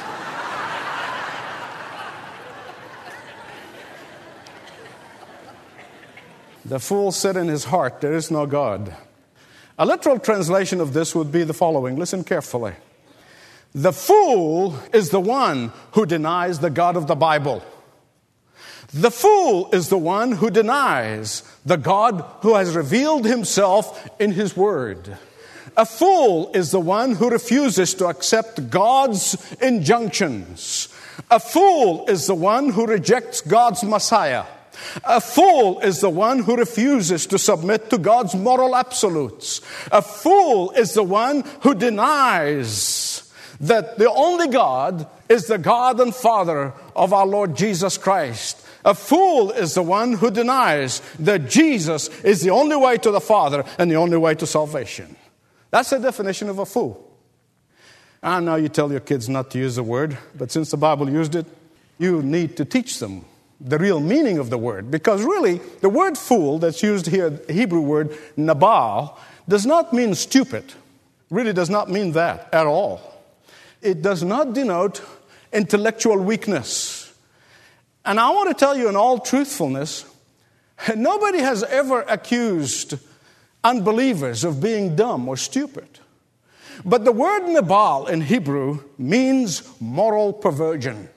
The 6.66 6.80
fool 6.80 7.12
said 7.12 7.37
in 7.37 7.46
his 7.46 7.66
heart, 7.66 8.00
There 8.00 8.14
is 8.14 8.28
no 8.28 8.44
God. 8.44 8.92
A 9.78 9.87
literal 9.87 10.18
translation 10.18 10.80
of 10.80 10.94
this 10.94 11.14
would 11.14 11.30
be 11.30 11.44
the 11.44 11.54
following 11.54 11.96
listen 11.96 12.25
carefully. 12.25 12.73
The 13.73 13.92
fool 13.92 14.76
is 14.92 15.11
the 15.11 15.20
one 15.20 15.70
who 15.92 16.06
denies 16.06 16.58
the 16.58 16.70
God 16.70 16.96
of 16.96 17.06
the 17.06 17.14
Bible. 17.14 17.62
The 18.92 19.12
fool 19.12 19.70
is 19.73 19.90
the 19.90 19.99
one 19.99 20.32
who 20.32 20.50
denies 20.50 21.44
the 21.64 21.76
God 21.76 22.25
who 22.40 22.56
has 22.56 22.75
revealed 22.75 23.26
himself 23.26 24.08
in 24.18 24.32
his 24.32 24.56
word. 24.56 25.16
A 25.76 25.87
fool 25.87 26.50
is 26.52 26.73
the 26.73 26.80
one 26.80 27.14
who 27.14 27.30
refuses 27.30 27.94
to 27.94 28.06
accept 28.06 28.70
God's 28.70 29.37
injunctions. 29.62 30.88
A 31.30 31.38
fool 31.38 32.08
is 32.08 32.26
the 32.26 32.35
one 32.35 32.70
who 32.70 32.87
rejects 32.87 33.40
God's 33.40 33.85
Messiah. 33.85 34.46
A 35.04 35.21
fool 35.21 35.80
is 35.80 36.00
the 36.00 36.11
one 36.11 36.40
who 36.40 36.56
refuses 36.56 37.26
to 37.26 37.38
submit 37.38 37.90
to 37.90 37.99
God's 37.99 38.35
moral 38.35 38.75
absolutes. 38.75 39.61
A 39.92 40.02
fool 40.02 40.71
is 40.73 40.95
the 40.95 41.02
one 41.02 41.45
who 41.61 41.75
denies 41.75 43.33
that 43.61 43.99
the 43.99 44.11
only 44.11 44.49
God 44.49 45.06
is 45.28 45.47
the 45.47 45.59
God 45.59 46.00
and 46.00 46.14
Father 46.14 46.73
of 46.95 47.12
our 47.12 47.26
Lord 47.26 47.56
Jesus 47.56 47.99
Christ. 47.99 48.66
A 48.85 48.95
fool 48.95 49.50
is 49.50 49.75
the 49.75 49.83
one 49.83 50.12
who 50.12 50.30
denies 50.30 51.00
that 51.18 51.49
Jesus 51.50 52.09
is 52.23 52.42
the 52.42 52.50
only 52.50 52.76
way 52.76 52.97
to 52.99 53.11
the 53.11 53.21
Father 53.21 53.64
and 53.78 53.90
the 53.90 53.97
only 53.97 54.16
way 54.16 54.35
to 54.37 54.47
salvation. 54.47 55.16
That's 55.71 55.90
the 55.90 55.99
definition 55.99 56.49
of 56.49 56.59
a 56.59 56.66
fool. 56.66 57.02
Ah, 58.23 58.37
I 58.37 58.40
know 58.40 58.56
you 58.56 58.68
tell 58.68 58.90
your 58.90 59.00
kids 59.00 59.28
not 59.28 59.50
to 59.50 59.59
use 59.59 59.76
the 59.76 59.83
word, 59.83 60.16
but 60.35 60.50
since 60.50 60.71
the 60.71 60.76
Bible 60.76 61.11
used 61.11 61.35
it, 61.35 61.47
you 61.99 62.23
need 62.23 62.56
to 62.59 62.64
teach 62.64 62.99
them 62.99 63.25
the 63.60 63.78
real 63.78 64.00
meaning 64.00 64.38
of 64.38 64.50
the 64.50 64.58
word. 64.58 64.90
Because 64.90 65.22
really, 65.22 65.60
the 65.80 65.88
word 65.88 66.18
fool 66.18 66.58
that's 66.58 66.82
used 66.82 67.06
here, 67.06 67.30
the 67.30 67.52
Hebrew 67.52 67.80
word 67.80 68.16
nabal, 68.36 69.18
does 69.48 69.66
not 69.66 69.92
mean 69.92 70.14
stupid. 70.14 70.75
Really 71.30 71.52
does 71.52 71.70
not 71.70 71.90
mean 71.90 72.12
that 72.12 72.48
at 72.52 72.66
all. 72.66 73.00
It 73.82 74.02
does 74.02 74.22
not 74.22 74.52
denote 74.52 75.02
intellectual 75.52 76.18
weakness. 76.18 77.14
And 78.04 78.20
I 78.20 78.30
want 78.30 78.48
to 78.48 78.54
tell 78.54 78.76
you 78.76 78.88
in 78.88 78.96
all 78.96 79.18
truthfulness, 79.18 80.04
nobody 80.96 81.38
has 81.38 81.62
ever 81.64 82.02
accused 82.02 82.94
unbelievers 83.64 84.44
of 84.44 84.60
being 84.60 84.94
dumb 84.94 85.28
or 85.28 85.36
stupid. 85.36 85.88
But 86.84 87.04
the 87.04 87.12
word 87.12 87.48
nabal 87.48 88.06
in 88.06 88.20
Hebrew 88.20 88.84
means 88.98 89.68
moral 89.80 90.32
perversion. 90.32 91.08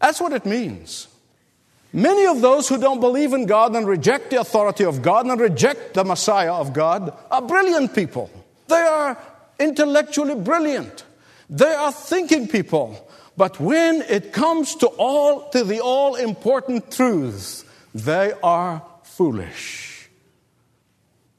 That's 0.00 0.20
what 0.20 0.32
it 0.32 0.44
means. 0.44 1.08
Many 1.96 2.26
of 2.26 2.42
those 2.42 2.68
who 2.68 2.76
don't 2.76 3.00
believe 3.00 3.32
in 3.32 3.46
God 3.46 3.74
and 3.74 3.88
reject 3.88 4.28
the 4.28 4.38
authority 4.38 4.84
of 4.84 5.00
God 5.00 5.24
and 5.24 5.40
reject 5.40 5.94
the 5.94 6.04
Messiah 6.04 6.52
of 6.52 6.74
God 6.74 7.16
are 7.30 7.40
brilliant 7.40 7.94
people. 7.94 8.30
They 8.68 8.82
are 8.82 9.16
intellectually 9.58 10.34
brilliant. 10.34 11.04
They 11.48 11.72
are 11.72 11.90
thinking 11.90 12.48
people. 12.48 13.08
But 13.38 13.58
when 13.58 14.02
it 14.02 14.34
comes 14.34 14.74
to 14.76 14.88
all 14.88 15.48
to 15.52 15.64
the 15.64 15.80
all 15.80 16.16
important 16.16 16.92
truths, 16.92 17.64
they 17.94 18.34
are 18.42 18.82
foolish. 19.02 20.10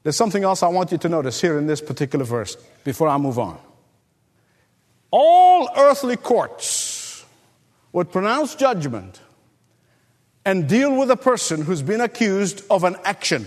There's 0.02 0.16
something 0.16 0.42
else 0.42 0.64
I 0.64 0.68
want 0.68 0.90
you 0.90 0.98
to 0.98 1.08
notice 1.08 1.40
here 1.40 1.56
in 1.56 1.68
this 1.68 1.80
particular 1.80 2.24
verse 2.24 2.56
before 2.82 3.06
I 3.06 3.16
move 3.16 3.38
on. 3.38 3.60
All 5.12 5.70
earthly 5.76 6.16
courts 6.16 7.24
would 7.92 8.10
pronounce 8.10 8.56
judgment 8.56 9.20
and 10.48 10.66
deal 10.66 10.96
with 10.96 11.10
a 11.10 11.16
person 11.16 11.60
who's 11.60 11.82
been 11.82 12.00
accused 12.00 12.64
of 12.70 12.82
an 12.82 12.96
action. 13.04 13.46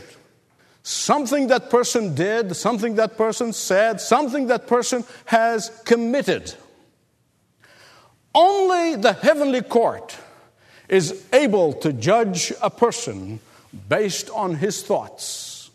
Something 0.83 1.47
that 1.47 1.71
person 1.71 2.13
did, 2.13 2.55
something 2.55 2.93
that 2.93 3.17
person 3.17 3.53
said, 3.53 3.99
something 3.99 4.45
that 4.47 4.67
person 4.67 5.03
has 5.25 5.71
committed. 5.83 6.53
Only 8.35 8.97
the 8.97 9.13
heavenly 9.13 9.63
court 9.63 10.15
is 10.87 11.25
able 11.33 11.73
to 11.81 11.91
judge 11.91 12.53
a 12.61 12.69
person 12.69 13.39
based 13.89 14.29
on 14.29 14.53
his 14.57 14.83
thoughts. 14.83 15.71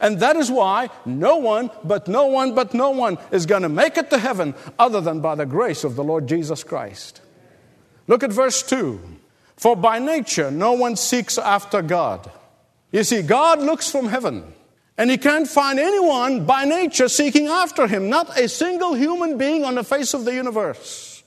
And 0.00 0.18
that 0.18 0.34
is 0.34 0.50
why 0.50 0.90
no 1.06 1.36
one, 1.36 1.70
but 1.84 2.08
no 2.08 2.26
one, 2.26 2.56
but 2.56 2.74
no 2.74 2.90
one 2.90 3.18
is 3.30 3.46
going 3.46 3.62
to 3.62 3.68
make 3.68 3.96
it 3.96 4.10
to 4.10 4.18
heaven 4.18 4.56
other 4.80 5.00
than 5.00 5.20
by 5.20 5.36
the 5.36 5.46
grace 5.46 5.84
of 5.84 5.94
the 5.94 6.02
Lord 6.02 6.26
Jesus 6.26 6.64
Christ. 6.64 7.20
Look 8.08 8.24
at 8.24 8.32
verse 8.32 8.64
2. 8.64 9.13
For 9.56 9.76
by 9.76 9.98
nature, 9.98 10.50
no 10.50 10.72
one 10.72 10.96
seeks 10.96 11.38
after 11.38 11.82
God. 11.82 12.30
You 12.90 13.04
see, 13.04 13.22
God 13.22 13.60
looks 13.60 13.90
from 13.90 14.08
heaven, 14.08 14.52
and 14.96 15.10
He 15.10 15.18
can't 15.18 15.48
find 15.48 15.78
anyone 15.78 16.44
by 16.44 16.64
nature 16.64 17.08
seeking 17.08 17.46
after 17.46 17.86
Him, 17.86 18.08
not 18.08 18.38
a 18.38 18.48
single 18.48 18.94
human 18.94 19.38
being 19.38 19.64
on 19.64 19.74
the 19.74 19.84
face 19.84 20.14
of 20.14 20.24
the 20.24 20.34
universe. 20.34 21.22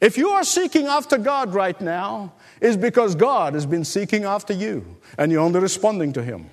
If 0.00 0.16
you 0.16 0.30
are 0.30 0.44
seeking 0.44 0.86
after 0.86 1.18
God 1.18 1.52
right 1.52 1.78
now, 1.80 2.32
is 2.60 2.76
because 2.76 3.14
God 3.14 3.54
has 3.54 3.66
been 3.66 3.84
seeking 3.84 4.24
after 4.24 4.54
you, 4.54 4.96
and 5.18 5.30
you're 5.30 5.42
only 5.42 5.60
responding 5.60 6.12
to 6.14 6.22
Him. 6.22 6.48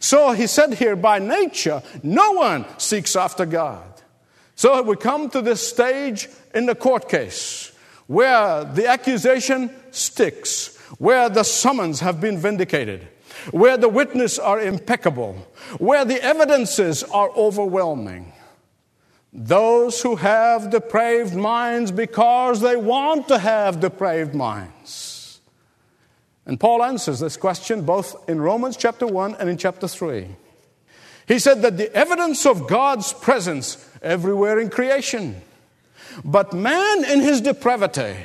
So 0.00 0.32
He 0.32 0.46
said 0.46 0.74
here, 0.74 0.96
by 0.96 1.18
nature, 1.18 1.82
no 2.02 2.32
one 2.32 2.64
seeks 2.78 3.14
after 3.16 3.46
God. 3.46 3.84
So 4.56 4.82
we 4.82 4.96
come 4.96 5.30
to 5.30 5.40
this 5.40 5.66
stage 5.66 6.28
in 6.52 6.66
the 6.66 6.74
court 6.74 7.08
case 7.08 7.70
where 8.08 8.64
the 8.64 8.88
accusation 8.88 9.70
sticks, 9.90 10.76
where 10.98 11.28
the 11.28 11.44
summons 11.44 12.00
have 12.00 12.20
been 12.20 12.38
vindicated, 12.38 13.06
where 13.52 13.76
the 13.76 13.88
witnesses 13.88 14.38
are 14.38 14.60
impeccable, 14.60 15.34
where 15.78 16.04
the 16.04 16.20
evidences 16.22 17.04
are 17.04 17.30
overwhelming. 17.36 18.32
Those 19.32 20.00
who 20.00 20.16
have 20.16 20.70
depraved 20.70 21.34
minds 21.34 21.92
because 21.92 22.60
they 22.60 22.76
want 22.76 23.28
to 23.28 23.38
have 23.38 23.78
depraved 23.78 24.34
minds. 24.34 25.40
And 26.46 26.58
Paul 26.58 26.82
answers 26.82 27.20
this 27.20 27.36
question 27.36 27.82
both 27.82 28.26
in 28.26 28.40
Romans 28.40 28.78
chapter 28.78 29.06
1 29.06 29.34
and 29.34 29.50
in 29.50 29.58
chapter 29.58 29.86
3. 29.86 30.28
He 31.26 31.38
said 31.38 31.60
that 31.60 31.76
the 31.76 31.94
evidence 31.94 32.46
of 32.46 32.66
God's 32.66 33.12
presence 33.12 33.86
everywhere 34.00 34.58
in 34.58 34.70
creation. 34.70 35.42
But 36.24 36.52
man 36.52 37.04
in 37.04 37.20
his 37.20 37.40
depravity 37.40 38.16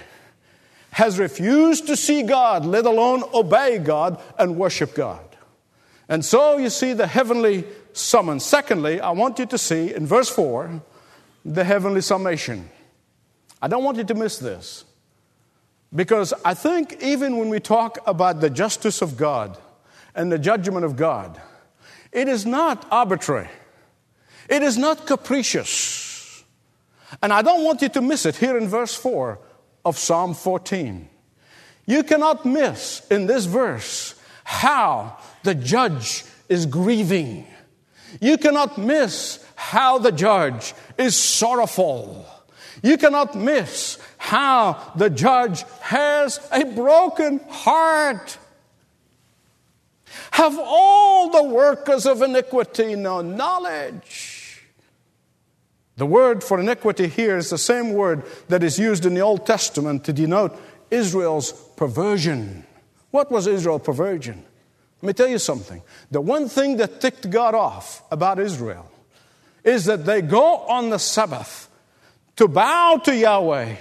has 0.92 1.18
refused 1.18 1.88
to 1.88 1.98
see 1.98 2.24
God, 2.24 2.66
let 2.66 2.86
alone 2.86 3.24
obey 3.34 3.80
God 3.80 4.22
and 4.38 4.58
worship 4.58 4.94
God. 4.94 5.26
And 6.08 6.24
so 6.24 6.58
you 6.58 6.70
see 6.70 6.94
the 6.94 7.08
heavenly 7.08 7.66
summons. 7.94 8.46
Secondly, 8.46 9.00
I 9.00 9.12
want 9.12 9.40
you 9.40 9.46
to 9.48 9.58
see 9.58 9.94
in 9.94 10.06
verse 10.06 10.30
4 10.30 10.82
the 11.46 11.64
heavenly 11.64 12.02
summation. 12.02 12.70
I 13.62 13.68
don't 13.68 13.84
want 13.84 13.98
you 13.98 14.04
to 14.04 14.14
miss 14.14 14.38
this. 14.38 14.86
Because 15.96 16.34
I 16.44 16.54
think 16.54 17.02
even 17.02 17.38
when 17.38 17.50
we 17.50 17.60
talk 17.60 18.00
about 18.08 18.42
the 18.42 18.50
justice 18.50 19.02
of 19.02 19.16
God 19.16 19.58
and 20.16 20.32
the 20.32 20.40
judgment 20.40 20.86
of 20.86 20.96
God, 20.96 21.40
it 22.12 22.28
is 22.28 22.46
not 22.46 22.86
arbitrary, 22.92 23.50
it 24.50 24.62
is 24.64 24.78
not 24.78 25.08
capricious. 25.08 26.03
And 27.22 27.32
I 27.32 27.42
don't 27.42 27.64
want 27.64 27.82
you 27.82 27.90
to 27.90 28.02
miss 28.02 28.26
it 28.26 28.36
here 28.36 28.58
in 28.58 28.68
verse 28.68 28.96
4 28.96 29.40
of 29.86 29.98
Psalm 29.98 30.34
14. 30.34 31.10
You 31.86 32.04
cannot 32.04 32.46
miss 32.46 33.06
in 33.12 33.28
this 33.28 33.46
verse 33.46 34.16
how 34.44 35.18
the 35.44 35.56
judge 35.56 36.24
is 36.50 36.66
grieving. 36.66 37.46
You 38.22 38.38
cannot 38.38 38.78
miss 38.78 39.44
how 39.56 39.98
the 39.98 40.12
judge 40.12 40.74
is 40.98 41.16
sorrowful. 41.16 42.26
You 42.82 42.98
cannot 42.98 43.36
miss 43.36 43.98
how 44.18 44.94
the 44.96 45.10
judge 45.10 45.64
has 45.82 46.40
a 46.52 46.66
broken 46.66 47.40
heart. 47.50 48.38
Have 50.32 50.58
all 50.60 51.30
the 51.30 51.44
workers 51.44 52.06
of 52.06 52.22
iniquity 52.22 52.96
no 52.96 53.22
knowledge? 53.22 54.33
The 55.96 56.06
word 56.06 56.44
for 56.44 56.60
iniquity 56.60 57.08
here 57.08 57.38
is 57.38 57.50
the 57.50 57.58
same 57.58 57.94
word 57.94 58.24
that 58.48 58.64
is 58.64 58.80
used 58.80 59.06
in 59.06 59.14
the 59.14 59.22
Old 59.22 59.46
Testament 59.46 60.06
to 60.06 60.14
denote 60.14 60.60
Israel's 60.90 61.52
perversion. 61.76 62.66
What 63.12 63.32
was 63.32 63.46
Israel's 63.46 63.84
perversion? 63.84 64.44
Let 65.02 65.08
me 65.08 65.14
tell 65.14 65.28
you 65.28 65.38
something. 65.38 65.84
The 66.10 66.22
one 66.22 66.50
thing 66.50 66.78
that 66.78 67.02
ticked 67.02 67.30
God 67.30 67.54
off 67.54 68.02
about 68.12 68.40
Israel 68.40 68.90
is 69.64 69.86
that 69.86 70.06
they 70.06 70.22
go 70.22 70.58
on 70.58 70.90
the 70.90 70.98
Sabbath 70.98 71.70
to 72.38 72.48
bow 72.48 73.00
to 73.04 73.16
Yahweh, 73.16 73.76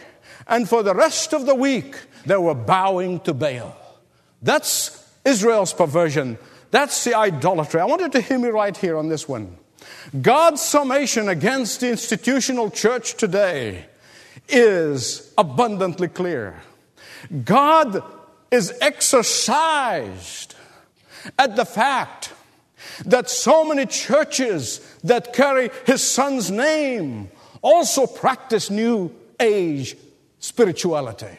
and 0.46 0.68
for 0.68 0.82
the 0.82 0.94
rest 0.94 1.32
of 1.32 1.46
the 1.46 1.54
week, 1.54 1.96
they 2.26 2.36
were 2.36 2.54
bowing 2.54 3.20
to 3.20 3.32
Baal. 3.32 3.74
That's 4.42 5.08
Israel's 5.24 5.72
perversion. 5.72 6.36
That's 6.70 7.04
the 7.04 7.14
idolatry. 7.14 7.80
I 7.80 7.84
want 7.84 8.02
you 8.02 8.08
to 8.10 8.20
hear 8.20 8.38
me 8.38 8.48
right 8.48 8.76
here 8.76 8.98
on 8.98 9.08
this 9.08 9.28
one. 9.28 9.56
God's 10.20 10.60
summation 10.60 11.28
against 11.28 11.80
the 11.80 11.90
institutional 11.90 12.70
church 12.70 13.14
today 13.14 13.86
is 14.48 15.32
abundantly 15.38 16.08
clear. 16.08 16.60
God 17.44 18.02
is 18.50 18.72
exercised 18.80 20.54
at 21.38 21.56
the 21.56 21.64
fact 21.64 22.32
that 23.06 23.30
so 23.30 23.64
many 23.64 23.86
churches 23.86 24.80
that 25.04 25.32
carry 25.32 25.70
his 25.86 26.02
son's 26.02 26.50
name 26.50 27.30
also 27.62 28.06
practice 28.06 28.70
new 28.70 29.14
age 29.38 29.96
spirituality. 30.40 31.38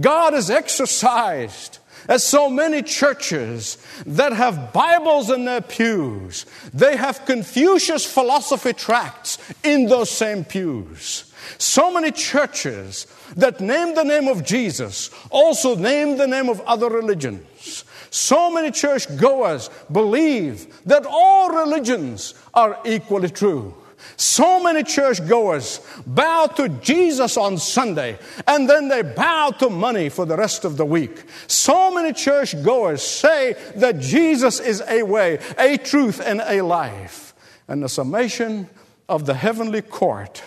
God 0.00 0.34
is 0.34 0.50
exercised 0.50 1.78
as 2.06 2.24
so 2.24 2.48
many 2.48 2.82
churches 2.82 3.78
that 4.06 4.32
have 4.32 4.72
Bibles 4.72 5.30
in 5.30 5.44
their 5.44 5.60
pews, 5.60 6.46
they 6.72 6.96
have 6.96 7.24
Confucius 7.26 8.04
philosophy 8.04 8.72
tracts 8.72 9.38
in 9.64 9.86
those 9.86 10.10
same 10.10 10.44
pews. 10.44 11.32
So 11.58 11.92
many 11.92 12.10
churches 12.10 13.06
that 13.36 13.60
name 13.60 13.94
the 13.94 14.04
name 14.04 14.28
of 14.28 14.44
Jesus 14.44 15.10
also 15.30 15.74
name 15.74 16.16
the 16.16 16.26
name 16.26 16.48
of 16.48 16.60
other 16.62 16.88
religions. 16.88 17.84
So 18.10 18.50
many 18.50 18.70
church 18.70 19.06
goers 19.16 19.70
believe 19.92 20.82
that 20.86 21.04
all 21.06 21.50
religions 21.50 22.34
are 22.54 22.78
equally 22.84 23.28
true. 23.28 23.74
So 24.16 24.62
many 24.62 24.82
church 24.82 25.26
goers 25.26 25.80
bow 26.06 26.46
to 26.56 26.68
Jesus 26.68 27.36
on 27.36 27.58
Sunday 27.58 28.18
and 28.46 28.68
then 28.68 28.88
they 28.88 29.02
bow 29.02 29.50
to 29.58 29.70
money 29.70 30.08
for 30.08 30.24
the 30.24 30.36
rest 30.36 30.64
of 30.64 30.76
the 30.76 30.84
week. 30.84 31.24
So 31.46 31.92
many 31.92 32.12
church 32.12 32.60
goers 32.62 33.02
say 33.02 33.54
that 33.76 33.98
Jesus 34.00 34.60
is 34.60 34.82
a 34.88 35.02
way, 35.02 35.38
a 35.58 35.76
truth, 35.76 36.20
and 36.24 36.40
a 36.44 36.62
life. 36.62 37.34
And 37.66 37.82
the 37.82 37.88
summation 37.88 38.68
of 39.08 39.26
the 39.26 39.34
heavenly 39.34 39.82
court 39.82 40.42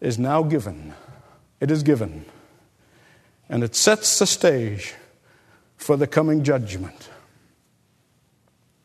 is 0.00 0.18
now 0.18 0.42
given. 0.42 0.94
It 1.60 1.70
is 1.70 1.82
given. 1.82 2.24
And 3.48 3.62
it 3.62 3.74
sets 3.74 4.18
the 4.18 4.26
stage 4.26 4.94
for 5.76 5.96
the 5.96 6.06
coming 6.06 6.44
judgment. 6.44 7.08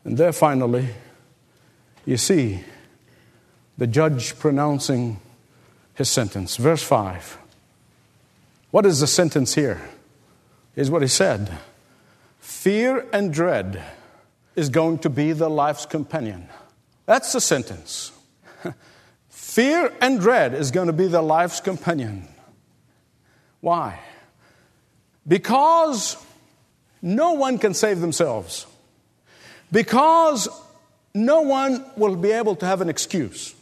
And 0.04 0.16
there, 0.16 0.32
finally, 0.32 0.88
you 2.04 2.16
see 2.16 2.60
the 3.78 3.86
judge 3.86 4.38
pronouncing 4.38 5.20
his 5.94 6.08
sentence. 6.08 6.56
Verse 6.56 6.82
5. 6.82 7.38
What 8.70 8.86
is 8.86 9.00
the 9.00 9.06
sentence 9.06 9.54
here? 9.54 9.80
Is 10.74 10.90
what 10.90 11.02
he 11.02 11.08
said 11.08 11.58
Fear 12.38 13.06
and 13.12 13.32
dread 13.32 13.82
is 14.54 14.68
going 14.68 14.98
to 15.00 15.10
be 15.10 15.32
the 15.32 15.48
life's 15.48 15.86
companion. 15.86 16.48
That's 17.04 17.32
the 17.32 17.40
sentence. 17.40 18.12
Fear 19.28 19.92
and 20.00 20.20
dread 20.20 20.54
is 20.54 20.70
going 20.70 20.86
to 20.86 20.92
be 20.92 21.06
the 21.08 21.22
life's 21.22 21.60
companion. 21.60 22.28
Why? 23.60 24.00
Because 25.26 26.16
no 27.02 27.32
one 27.32 27.58
can 27.58 27.74
save 27.74 28.00
themselves. 28.00 28.66
Because 29.72 30.48
no 31.14 31.40
one 31.40 31.84
will 31.96 32.14
be 32.14 32.30
able 32.30 32.54
to 32.56 32.66
have 32.66 32.80
an 32.80 32.88
excuse. 32.88 33.55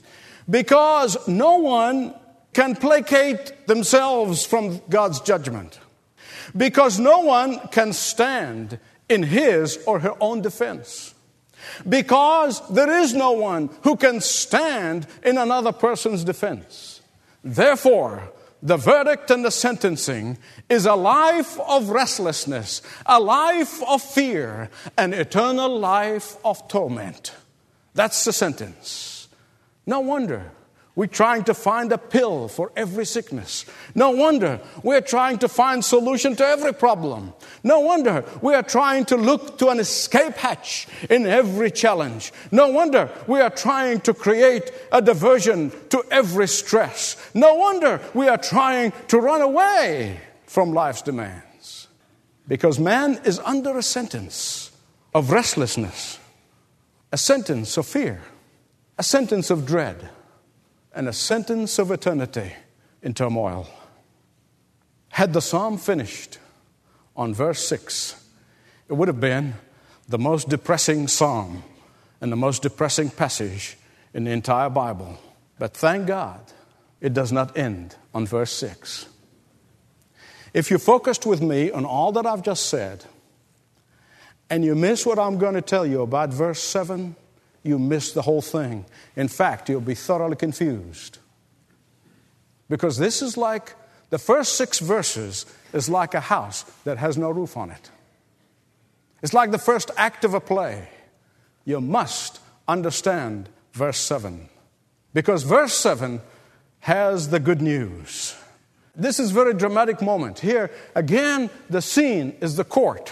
Because 0.48 1.28
no 1.28 1.56
one 1.56 2.14
can 2.52 2.76
placate 2.76 3.66
themselves 3.66 4.44
from 4.44 4.80
God's 4.88 5.20
judgment. 5.20 5.80
Because 6.56 6.98
no 6.98 7.20
one 7.20 7.58
can 7.68 7.92
stand 7.92 8.78
in 9.08 9.22
his 9.22 9.78
or 9.86 9.98
her 10.00 10.14
own 10.20 10.42
defense. 10.42 11.14
Because 11.88 12.66
there 12.68 13.00
is 13.00 13.14
no 13.14 13.32
one 13.32 13.70
who 13.82 13.96
can 13.96 14.20
stand 14.20 15.06
in 15.24 15.38
another 15.38 15.72
person's 15.72 16.24
defense. 16.24 17.00
Therefore, 17.42 18.30
the 18.62 18.76
verdict 18.76 19.30
and 19.30 19.44
the 19.44 19.50
sentencing 19.50 20.38
is 20.70 20.86
a 20.86 20.94
life 20.94 21.60
of 21.60 21.90
restlessness, 21.90 22.80
a 23.04 23.20
life 23.20 23.82
of 23.82 24.00
fear, 24.00 24.70
an 24.96 25.12
eternal 25.12 25.78
life 25.78 26.36
of 26.44 26.66
torment. 26.68 27.34
That's 27.94 28.24
the 28.24 28.32
sentence. 28.32 29.13
No 29.86 30.00
wonder 30.00 30.50
we're 30.96 31.06
trying 31.06 31.42
to 31.44 31.54
find 31.54 31.90
a 31.90 31.98
pill 31.98 32.46
for 32.46 32.70
every 32.76 33.04
sickness. 33.04 33.66
No 33.96 34.12
wonder 34.12 34.60
we're 34.84 35.00
trying 35.00 35.38
to 35.38 35.48
find 35.48 35.84
solution 35.84 36.36
to 36.36 36.46
every 36.46 36.72
problem. 36.72 37.32
No 37.64 37.80
wonder 37.80 38.24
we 38.40 38.54
are 38.54 38.62
trying 38.62 39.04
to 39.06 39.16
look 39.16 39.58
to 39.58 39.68
an 39.70 39.80
escape 39.80 40.34
hatch 40.34 40.86
in 41.10 41.26
every 41.26 41.72
challenge. 41.72 42.32
No 42.52 42.68
wonder 42.68 43.10
we 43.26 43.40
are 43.40 43.50
trying 43.50 44.02
to 44.02 44.14
create 44.14 44.70
a 44.92 45.02
diversion 45.02 45.72
to 45.90 46.04
every 46.12 46.46
stress. 46.46 47.16
No 47.34 47.54
wonder 47.54 48.00
we 48.14 48.28
are 48.28 48.38
trying 48.38 48.92
to 49.08 49.18
run 49.18 49.40
away 49.40 50.20
from 50.46 50.72
life's 50.72 51.02
demands. 51.02 51.88
Because 52.46 52.78
man 52.78 53.20
is 53.24 53.40
under 53.40 53.76
a 53.76 53.82
sentence 53.82 54.70
of 55.12 55.32
restlessness, 55.32 56.20
a 57.10 57.16
sentence 57.16 57.76
of 57.76 57.86
fear, 57.86 58.20
a 58.98 59.02
sentence 59.02 59.50
of 59.50 59.66
dread 59.66 60.08
and 60.94 61.08
a 61.08 61.12
sentence 61.12 61.78
of 61.78 61.90
eternity 61.90 62.52
in 63.02 63.14
turmoil. 63.14 63.68
Had 65.10 65.32
the 65.32 65.40
psalm 65.40 65.78
finished 65.78 66.38
on 67.16 67.34
verse 67.34 67.66
6, 67.66 68.20
it 68.88 68.92
would 68.92 69.08
have 69.08 69.20
been 69.20 69.54
the 70.08 70.18
most 70.18 70.48
depressing 70.48 71.08
psalm 71.08 71.64
and 72.20 72.30
the 72.30 72.36
most 72.36 72.62
depressing 72.62 73.10
passage 73.10 73.76
in 74.12 74.24
the 74.24 74.30
entire 74.30 74.70
Bible. 74.70 75.18
But 75.58 75.74
thank 75.74 76.06
God, 76.06 76.40
it 77.00 77.12
does 77.14 77.32
not 77.32 77.56
end 77.56 77.96
on 78.12 78.26
verse 78.26 78.52
6. 78.52 79.06
If 80.52 80.70
you 80.70 80.78
focused 80.78 81.26
with 81.26 81.42
me 81.42 81.70
on 81.70 81.84
all 81.84 82.12
that 82.12 82.26
I've 82.26 82.42
just 82.42 82.68
said, 82.68 83.04
and 84.48 84.64
you 84.64 84.74
miss 84.74 85.04
what 85.04 85.18
I'm 85.18 85.38
going 85.38 85.54
to 85.54 85.62
tell 85.62 85.84
you 85.84 86.02
about 86.02 86.32
verse 86.32 86.62
7, 86.62 87.16
you 87.64 87.78
miss 87.78 88.12
the 88.12 88.22
whole 88.22 88.42
thing. 88.42 88.86
In 89.16 89.26
fact, 89.26 89.68
you'll 89.68 89.80
be 89.80 89.94
thoroughly 89.94 90.36
confused. 90.36 91.18
Because 92.68 92.98
this 92.98 93.22
is 93.22 93.36
like 93.36 93.74
the 94.10 94.18
first 94.18 94.56
six 94.56 94.78
verses 94.78 95.46
is 95.72 95.88
like 95.88 96.14
a 96.14 96.20
house 96.20 96.62
that 96.84 96.98
has 96.98 97.18
no 97.18 97.30
roof 97.30 97.56
on 97.56 97.70
it. 97.70 97.90
It's 99.22 99.34
like 99.34 99.50
the 99.50 99.58
first 99.58 99.90
act 99.96 100.24
of 100.24 100.34
a 100.34 100.40
play. 100.40 100.88
You 101.64 101.80
must 101.80 102.40
understand 102.68 103.48
verse 103.72 103.98
7. 103.98 104.48
Because 105.14 105.42
verse 105.42 105.72
7 105.72 106.20
has 106.80 107.30
the 107.30 107.40
good 107.40 107.62
news. 107.62 108.36
This 108.94 109.18
is 109.18 109.30
a 109.30 109.34
very 109.34 109.54
dramatic 109.54 110.02
moment. 110.02 110.38
Here, 110.38 110.70
again, 110.94 111.50
the 111.70 111.80
scene 111.80 112.36
is 112.40 112.56
the 112.56 112.64
court. 112.64 113.10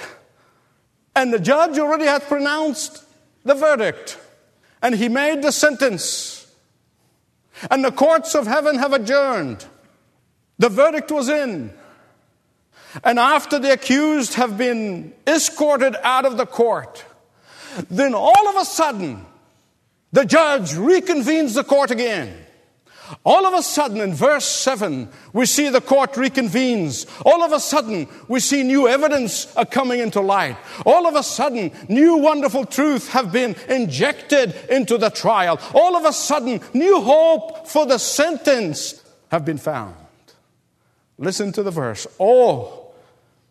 And 1.16 1.32
the 1.32 1.40
judge 1.40 1.78
already 1.78 2.04
had 2.04 2.22
pronounced 2.22 3.02
the 3.44 3.54
verdict. 3.54 4.18
And 4.82 4.94
he 4.94 5.08
made 5.08 5.42
the 5.42 5.52
sentence. 5.52 6.46
And 7.70 7.84
the 7.84 7.92
courts 7.92 8.34
of 8.34 8.46
heaven 8.46 8.78
have 8.78 8.92
adjourned. 8.92 9.64
The 10.58 10.68
verdict 10.68 11.10
was 11.12 11.28
in. 11.28 11.72
And 13.04 13.18
after 13.18 13.58
the 13.58 13.72
accused 13.72 14.34
have 14.34 14.58
been 14.58 15.14
escorted 15.26 15.96
out 16.02 16.26
of 16.26 16.36
the 16.36 16.46
court, 16.46 17.04
then 17.88 18.14
all 18.14 18.48
of 18.48 18.56
a 18.56 18.64
sudden, 18.64 19.24
the 20.12 20.26
judge 20.26 20.72
reconvenes 20.72 21.54
the 21.54 21.64
court 21.64 21.90
again. 21.90 22.41
All 23.24 23.46
of 23.46 23.54
a 23.54 23.62
sudden, 23.62 24.00
in 24.00 24.14
verse 24.14 24.44
7, 24.44 25.08
we 25.32 25.46
see 25.46 25.68
the 25.68 25.80
court 25.80 26.14
reconvenes. 26.14 27.06
All 27.24 27.42
of 27.42 27.52
a 27.52 27.60
sudden, 27.60 28.08
we 28.28 28.40
see 28.40 28.62
new 28.62 28.88
evidence 28.88 29.54
are 29.56 29.66
coming 29.66 30.00
into 30.00 30.20
light. 30.20 30.56
All 30.86 31.06
of 31.06 31.14
a 31.14 31.22
sudden, 31.22 31.72
new 31.88 32.16
wonderful 32.16 32.64
truth 32.64 33.10
have 33.10 33.32
been 33.32 33.54
injected 33.68 34.54
into 34.70 34.98
the 34.98 35.10
trial. 35.10 35.60
All 35.74 35.96
of 35.96 36.04
a 36.04 36.12
sudden, 36.12 36.60
new 36.72 37.00
hope 37.00 37.68
for 37.68 37.86
the 37.86 37.98
sentence 37.98 39.02
have 39.30 39.44
been 39.44 39.58
found. 39.58 39.96
Listen 41.18 41.52
to 41.52 41.62
the 41.62 41.70
verse. 41.70 42.06
Oh, 42.18 42.92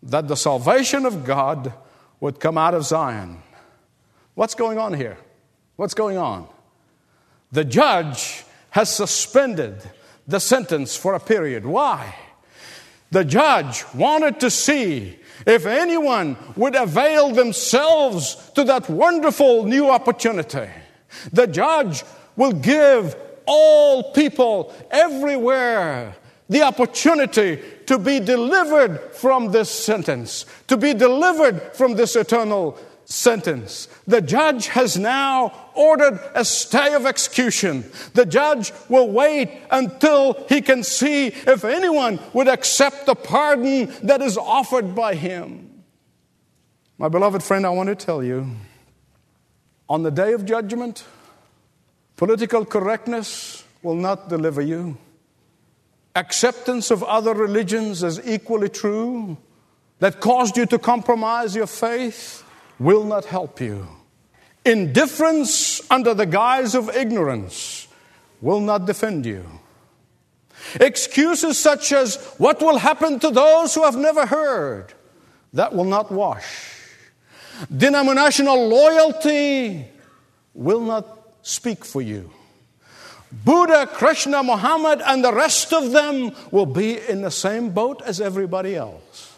that 0.03 0.27
the 0.27 0.35
salvation 0.35 1.05
of 1.05 1.23
God 1.23 1.73
would 2.19 2.39
come 2.39 2.57
out 2.57 2.73
of 2.73 2.85
Zion. 2.85 3.41
What's 4.33 4.55
going 4.55 4.77
on 4.77 4.93
here? 4.93 5.17
What's 5.75 5.93
going 5.93 6.17
on? 6.17 6.47
The 7.51 7.65
judge 7.65 8.43
has 8.71 8.93
suspended 8.93 9.81
the 10.27 10.39
sentence 10.39 10.95
for 10.95 11.13
a 11.13 11.19
period. 11.19 11.65
Why? 11.65 12.15
The 13.11 13.25
judge 13.25 13.83
wanted 13.93 14.39
to 14.39 14.49
see 14.49 15.19
if 15.45 15.65
anyone 15.65 16.37
would 16.55 16.75
avail 16.75 17.31
themselves 17.31 18.51
to 18.55 18.63
that 18.63 18.89
wonderful 18.89 19.65
new 19.65 19.89
opportunity. 19.89 20.69
The 21.33 21.47
judge 21.47 22.03
will 22.35 22.53
give 22.53 23.15
all 23.45 24.13
people 24.13 24.73
everywhere 24.89 26.15
the 26.49 26.61
opportunity 26.61 27.59
to 27.87 27.97
be 27.97 28.19
delivered 28.19 28.99
from 29.13 29.51
this 29.51 29.69
sentence, 29.69 30.45
to 30.67 30.77
be 30.77 30.93
delivered 30.93 31.61
from 31.73 31.95
this 31.95 32.15
eternal 32.15 32.77
sentence. 33.11 33.87
The 34.07 34.21
judge 34.21 34.67
has 34.67 34.97
now 34.97 35.53
ordered 35.73 36.19
a 36.33 36.45
stay 36.45 36.93
of 36.93 37.05
execution. 37.05 37.91
The 38.13 38.25
judge 38.25 38.71
will 38.89 39.09
wait 39.09 39.51
until 39.69 40.45
he 40.47 40.61
can 40.61 40.83
see 40.83 41.27
if 41.27 41.63
anyone 41.63 42.19
would 42.33 42.47
accept 42.47 43.05
the 43.05 43.15
pardon 43.15 43.93
that 44.03 44.21
is 44.21 44.37
offered 44.37 44.95
by 44.95 45.15
him. 45.15 45.83
My 46.97 47.09
beloved 47.09 47.43
friend, 47.43 47.65
I 47.65 47.69
want 47.69 47.89
to 47.89 47.95
tell 47.95 48.23
you 48.23 48.55
on 49.89 50.03
the 50.03 50.11
day 50.11 50.31
of 50.33 50.45
judgment, 50.45 51.03
political 52.15 52.63
correctness 52.63 53.65
will 53.83 53.95
not 53.95 54.29
deliver 54.29 54.61
you. 54.61 54.97
Acceptance 56.15 56.91
of 56.91 57.03
other 57.03 57.33
religions 57.33 58.03
as 58.03 58.25
equally 58.25 58.69
true 58.69 59.37
that 59.99 60.19
caused 60.19 60.55
you 60.55 60.65
to 60.67 60.79
compromise 60.79 61.55
your 61.55 61.67
faith 61.67 62.43
will 62.81 63.03
not 63.03 63.25
help 63.25 63.61
you. 63.61 63.87
Indifference 64.65 65.81
under 65.91 66.13
the 66.13 66.25
guise 66.25 66.73
of 66.73 66.89
ignorance 66.95 67.87
will 68.41 68.59
not 68.59 68.85
defend 68.85 69.25
you. 69.25 69.45
Excuses 70.79 71.57
such 71.57 71.91
as, 71.91 72.17
What 72.37 72.59
will 72.61 72.77
happen 72.77 73.19
to 73.19 73.29
those 73.29 73.75
who 73.75 73.83
have 73.83 73.95
never 73.95 74.25
heard? 74.25 74.93
that 75.53 75.75
will 75.75 75.83
not 75.83 76.09
wash. 76.09 76.79
Denominational 77.75 78.69
loyalty 78.69 79.85
will 80.53 80.79
not 80.79 81.05
speak 81.41 81.83
for 81.83 82.01
you. 82.01 82.31
Buddha, 83.31 83.85
Krishna, 83.87 84.43
Muhammad, 84.43 85.01
and 85.05 85.23
the 85.23 85.33
rest 85.33 85.73
of 85.73 85.91
them 85.91 86.31
will 86.51 86.65
be 86.65 86.99
in 86.99 87.21
the 87.21 87.31
same 87.31 87.69
boat 87.69 88.01
as 88.05 88.21
everybody 88.21 88.77
else. 88.77 89.37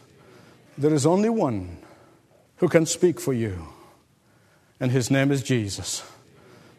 There 0.77 0.93
is 0.93 1.05
only 1.05 1.29
one 1.29 1.77
who 2.63 2.69
can 2.69 2.85
speak 2.85 3.19
for 3.19 3.33
you, 3.33 3.67
and 4.79 4.89
his 4.89 5.11
name 5.11 5.33
is 5.33 5.43
Jesus. 5.43 6.01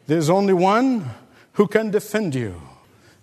There's 0.07 0.31
only 0.31 0.55
one 0.55 1.11
who 1.53 1.67
can 1.67 1.91
defend 1.91 2.35
you, 2.35 2.59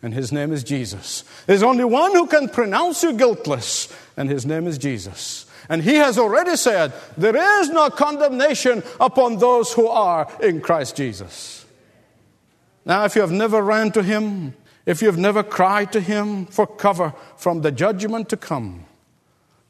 and 0.03 0.13
his 0.13 0.31
name 0.31 0.53
is 0.53 0.63
Jesus. 0.63 1.23
There's 1.47 1.63
only 1.63 1.85
one 1.85 2.11
who 2.11 2.27
can 2.27 2.47
pronounce 2.47 3.01
you 3.01 3.13
guiltless, 3.13 3.91
and 4.15 4.29
his 4.29 4.45
name 4.45 4.67
is 4.67 4.77
Jesus. 4.77 5.47
And 5.69 5.81
he 5.81 5.95
has 5.95 6.19
already 6.19 6.55
said, 6.55 6.93
There 7.17 7.35
is 7.61 7.69
no 7.69 7.89
condemnation 7.89 8.83
upon 8.99 9.37
those 9.39 9.73
who 9.73 9.87
are 9.87 10.31
in 10.39 10.61
Christ 10.61 10.95
Jesus. 10.95 11.65
Now, 12.85 13.05
if 13.05 13.15
you 13.15 13.21
have 13.21 13.31
never 13.31 13.63
ran 13.63 13.89
to 13.93 14.03
him, 14.03 14.53
if 14.85 15.01
you've 15.01 15.17
never 15.17 15.41
cried 15.41 15.91
to 15.93 15.99
him 15.99 16.45
for 16.45 16.67
cover 16.67 17.15
from 17.37 17.61
the 17.61 17.71
judgment 17.71 18.29
to 18.29 18.37
come, 18.37 18.85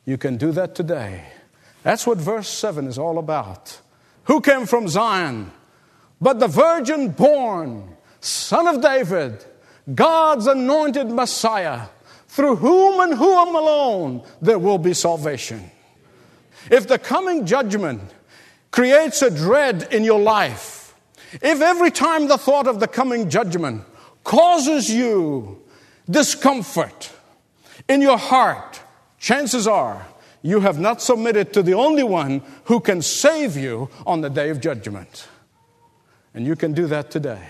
you 0.04 0.18
can 0.18 0.36
do 0.36 0.52
that 0.52 0.76
today. 0.76 1.24
That's 1.84 2.06
what 2.06 2.18
verse 2.18 2.50
7 2.50 2.88
is 2.88 2.98
all 2.98 3.18
about. 3.18 3.80
Who 4.26 4.42
came 4.42 4.66
from 4.66 4.88
Zion? 4.88 5.52
But 6.20 6.40
the 6.40 6.48
virgin 6.48 7.10
born, 7.10 7.98
son 8.20 8.68
of 8.68 8.82
David, 8.82 9.44
God's 9.94 10.48
anointed 10.48 11.10
Messiah, 11.10 11.88
through 12.28 12.58
whom 12.58 13.00
and 13.00 13.14
whom 13.16 13.56
alone 13.56 14.24
there 14.42 14.60
will 14.60 14.78
be 14.78 14.94
salvation. 14.94 15.72
If 16.70 16.88
the 16.88 17.00
coming 17.00 17.46
judgment 17.46 18.02
creates 18.70 19.22
a 19.22 19.32
dread 19.32 19.88
in 19.92 20.04
your 20.04 20.20
life, 20.20 20.94
if 21.34 21.62
every 21.62 21.92
time 21.92 22.28
the 22.28 22.38
thought 22.38 22.68
of 22.68 22.80
the 22.80 22.88
coming 22.88 23.30
judgment 23.30 23.84
causes 24.24 24.90
you 24.90 25.62
discomfort 26.10 27.12
in 27.90 28.02
your 28.02 28.18
heart, 28.18 28.80
chances 29.18 29.68
are 29.68 30.06
you 30.42 30.62
have 30.62 30.80
not 30.80 31.02
submitted 31.02 31.54
to 31.54 31.62
the 31.62 31.74
only 31.74 32.04
one 32.04 32.42
who 32.66 32.80
can 32.80 33.02
save 33.02 33.56
you 33.56 33.90
on 34.06 34.22
the 34.22 34.30
day 34.30 34.50
of 34.50 34.60
judgment. 34.60 35.28
And 36.34 36.46
you 36.46 36.56
can 36.56 36.74
do 36.74 36.88
that 36.88 37.12
today. 37.12 37.46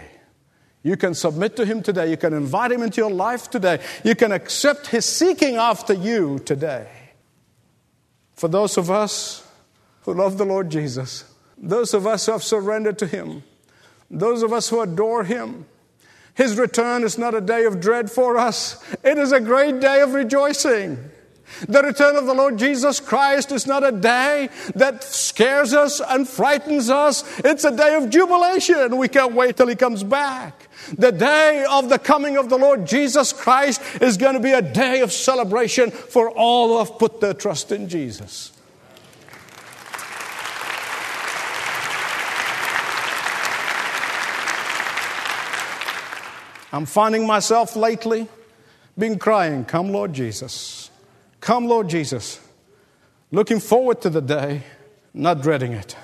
You 0.84 0.98
can 0.98 1.14
submit 1.14 1.56
to 1.58 1.66
Him 1.66 1.84
today. 1.84 2.10
You 2.10 2.18
can 2.18 2.34
invite 2.34 2.72
Him 2.72 2.82
into 2.82 3.02
your 3.02 3.12
life 3.12 3.50
today. 3.50 3.80
You 4.04 4.16
can 4.16 4.32
accept 4.32 4.88
His 4.88 5.06
seeking 5.06 5.56
after 5.56 5.94
you 5.94 6.40
today. 6.40 6.90
For 8.34 8.48
those 8.48 8.78
of 8.78 8.90
us 8.90 9.48
who 10.02 10.14
love 10.14 10.38
the 10.38 10.46
Lord 10.46 10.72
Jesus, 10.72 11.26
those 11.58 11.94
of 11.94 12.08
us 12.08 12.26
who 12.26 12.32
have 12.32 12.44
surrendered 12.44 12.98
to 13.00 13.08
Him, 13.08 13.44
those 14.10 14.42
of 14.42 14.52
us 14.52 14.70
who 14.70 14.82
adore 14.82 15.24
Him, 15.24 15.66
His 16.34 16.58
return 16.58 17.04
is 17.04 17.20
not 17.20 17.36
a 17.36 17.42
day 17.42 17.66
of 17.66 17.80
dread 17.80 18.10
for 18.10 18.38
us, 18.38 18.84
it 19.04 19.20
is 19.20 19.32
a 19.32 19.40
great 19.40 19.80
day 19.80 20.02
of 20.02 20.14
rejoicing. 20.14 20.98
The 21.68 21.82
return 21.82 22.16
of 22.16 22.26
the 22.26 22.34
Lord 22.34 22.58
Jesus 22.58 23.00
Christ 23.00 23.52
is 23.52 23.68
not 23.68 23.84
a 23.84 23.92
day 23.92 24.50
that 24.76 25.04
scares 25.04 25.74
us 25.74 26.02
and 26.02 26.28
frightens 26.28 26.90
us. 26.90 27.24
It's 27.40 27.64
a 27.64 27.76
day 27.76 27.96
of 27.96 28.10
jubilation. 28.10 28.98
We 28.98 29.08
can't 29.08 29.34
wait 29.34 29.58
till 29.58 29.68
He 29.68 29.76
comes 29.76 30.04
back. 30.04 30.68
The 30.98 31.12
day 31.12 31.66
of 31.70 31.90
the 31.90 32.00
coming 32.00 32.38
of 32.38 32.50
the 32.50 32.58
Lord 32.58 32.86
Jesus 32.86 33.34
Christ 33.34 33.82
is 34.02 34.18
going 34.18 34.34
to 34.34 34.40
be 34.40 34.52
a 34.52 34.62
day 34.62 35.02
of 35.02 35.12
celebration 35.12 35.92
for 35.92 36.30
all 36.30 36.70
who 36.70 36.78
have 36.80 36.98
put 36.98 37.22
their 37.22 37.34
trust 37.34 37.72
in 37.72 37.88
Jesus. 37.88 38.52
I'm 46.74 46.86
finding 46.86 47.28
myself 47.28 47.76
lately 47.76 48.28
being 48.98 49.20
crying, 49.20 49.66
Come, 49.66 49.92
Lord 49.92 50.14
Jesus. 50.14 50.91
Come, 51.42 51.68
Lord 51.68 51.90
Jesus. 51.90 52.40
Looking 53.32 53.60
forward 53.60 54.02
to 54.02 54.10
the 54.10 54.22
day, 54.22 54.64
not 55.14 55.42
dreading 55.42 55.74
it. 55.74 55.96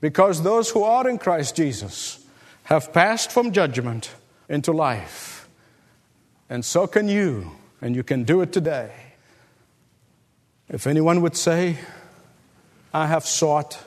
Because 0.00 0.42
those 0.42 0.70
who 0.70 0.82
are 0.84 1.08
in 1.08 1.18
Christ 1.18 1.56
Jesus 1.56 2.24
have 2.64 2.92
passed 2.92 3.32
from 3.32 3.52
judgment 3.52 4.12
into 4.48 4.72
life. 4.72 5.48
And 6.48 6.64
so 6.64 6.86
can 6.86 7.08
you, 7.08 7.50
and 7.80 7.96
you 7.96 8.02
can 8.02 8.24
do 8.24 8.40
it 8.42 8.52
today. 8.52 8.92
If 10.68 10.86
anyone 10.86 11.20
would 11.22 11.36
say, 11.36 11.78
I 12.94 13.06
have 13.06 13.26
sought 13.26 13.82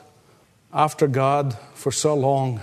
after 0.72 1.06
God 1.06 1.56
for 1.74 1.92
so 1.92 2.14
long 2.14 2.60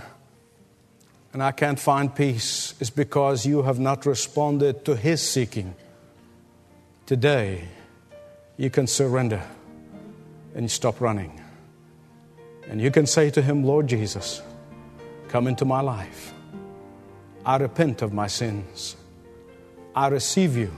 and 1.32 1.42
I 1.42 1.52
can't 1.52 1.80
find 1.80 2.14
peace, 2.14 2.76
it's 2.80 2.90
because 2.92 3.46
you 3.46 3.64
have 3.64 3.80
not 3.80 4.06
responded 4.06 4.86
to 4.86 4.96
His 4.96 5.28
seeking. 5.28 5.74
Today, 7.06 7.68
you 8.56 8.70
can 8.70 8.88
surrender 8.88 9.44
and 10.56 10.72
stop 10.72 11.02
running. 11.02 11.42
And 12.70 12.80
you 12.80 12.92
can 12.92 13.06
say 13.06 13.30
to 13.32 13.42
Him, 13.42 13.66
Lord 13.66 13.88
Jesus, 13.88 14.42
come 15.28 15.48
into 15.48 15.66
my 15.66 15.82
life. 15.82 16.34
I 17.46 17.58
repent 17.58 18.04
of 18.04 18.14
my 18.14 18.28
sins. 18.28 18.96
I 19.94 20.08
receive 20.08 20.56
you 20.56 20.72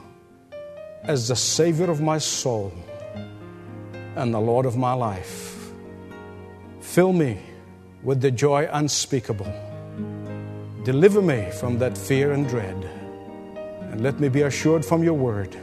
as 1.04 1.28
the 1.28 1.36
Savior 1.36 1.92
of 1.92 2.02
my 2.02 2.18
soul 2.18 2.74
and 4.16 4.34
the 4.34 4.42
Lord 4.42 4.66
of 4.66 4.76
my 4.76 4.94
life. 4.94 5.72
Fill 6.82 7.14
me 7.14 7.38
with 8.02 8.22
the 8.22 8.32
joy 8.32 8.68
unspeakable. 8.72 9.54
Deliver 10.84 11.22
me 11.22 11.52
from 11.52 11.78
that 11.78 11.96
fear 11.96 12.32
and 12.32 12.50
dread. 12.50 12.90
And 13.92 14.02
let 14.02 14.20
me 14.20 14.28
be 14.28 14.42
assured 14.42 14.84
from 14.84 15.04
your 15.04 15.14
word 15.14 15.56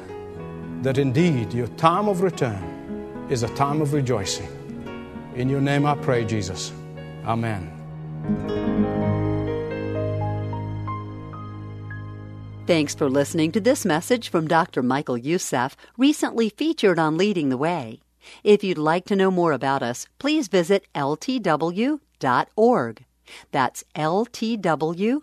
that 0.83 0.99
indeed 0.99 1.53
your 1.55 1.69
time 1.69 2.09
of 2.09 2.23
return 2.23 3.27
is 3.31 3.43
a 3.43 3.55
time 3.55 3.81
of 3.81 3.93
rejoicing. 3.93 4.49
In 5.35 5.49
your 5.49 5.61
name 5.61 5.87
I 5.87 5.95
pray, 5.95 6.25
Jesus. 6.25 6.73
Amen. 7.25 7.71
Thanks 12.67 12.95
for 12.95 13.11
listening 13.11 13.53
to 13.53 13.61
this 13.61 13.85
message 13.85 14.29
from 14.29 14.47
Dr. 14.47 14.83
Michael 14.83 15.19
Youssef, 15.19 15.77
recently 15.99 16.49
featured 16.49 16.99
on 16.99 17.17
Leading 17.17 17.49
the 17.49 17.57
Way. 17.57 18.01
If 18.45 18.63
you'd 18.63 18.79
like 18.79 19.05
to 19.07 19.17
know 19.17 19.31
more 19.31 19.53
about 19.53 19.83
us, 19.83 20.07
please 20.19 20.49
visit 20.49 20.87
ltw.org. 20.95 22.01
That's 23.51 23.85
ltw.org. 23.97 25.23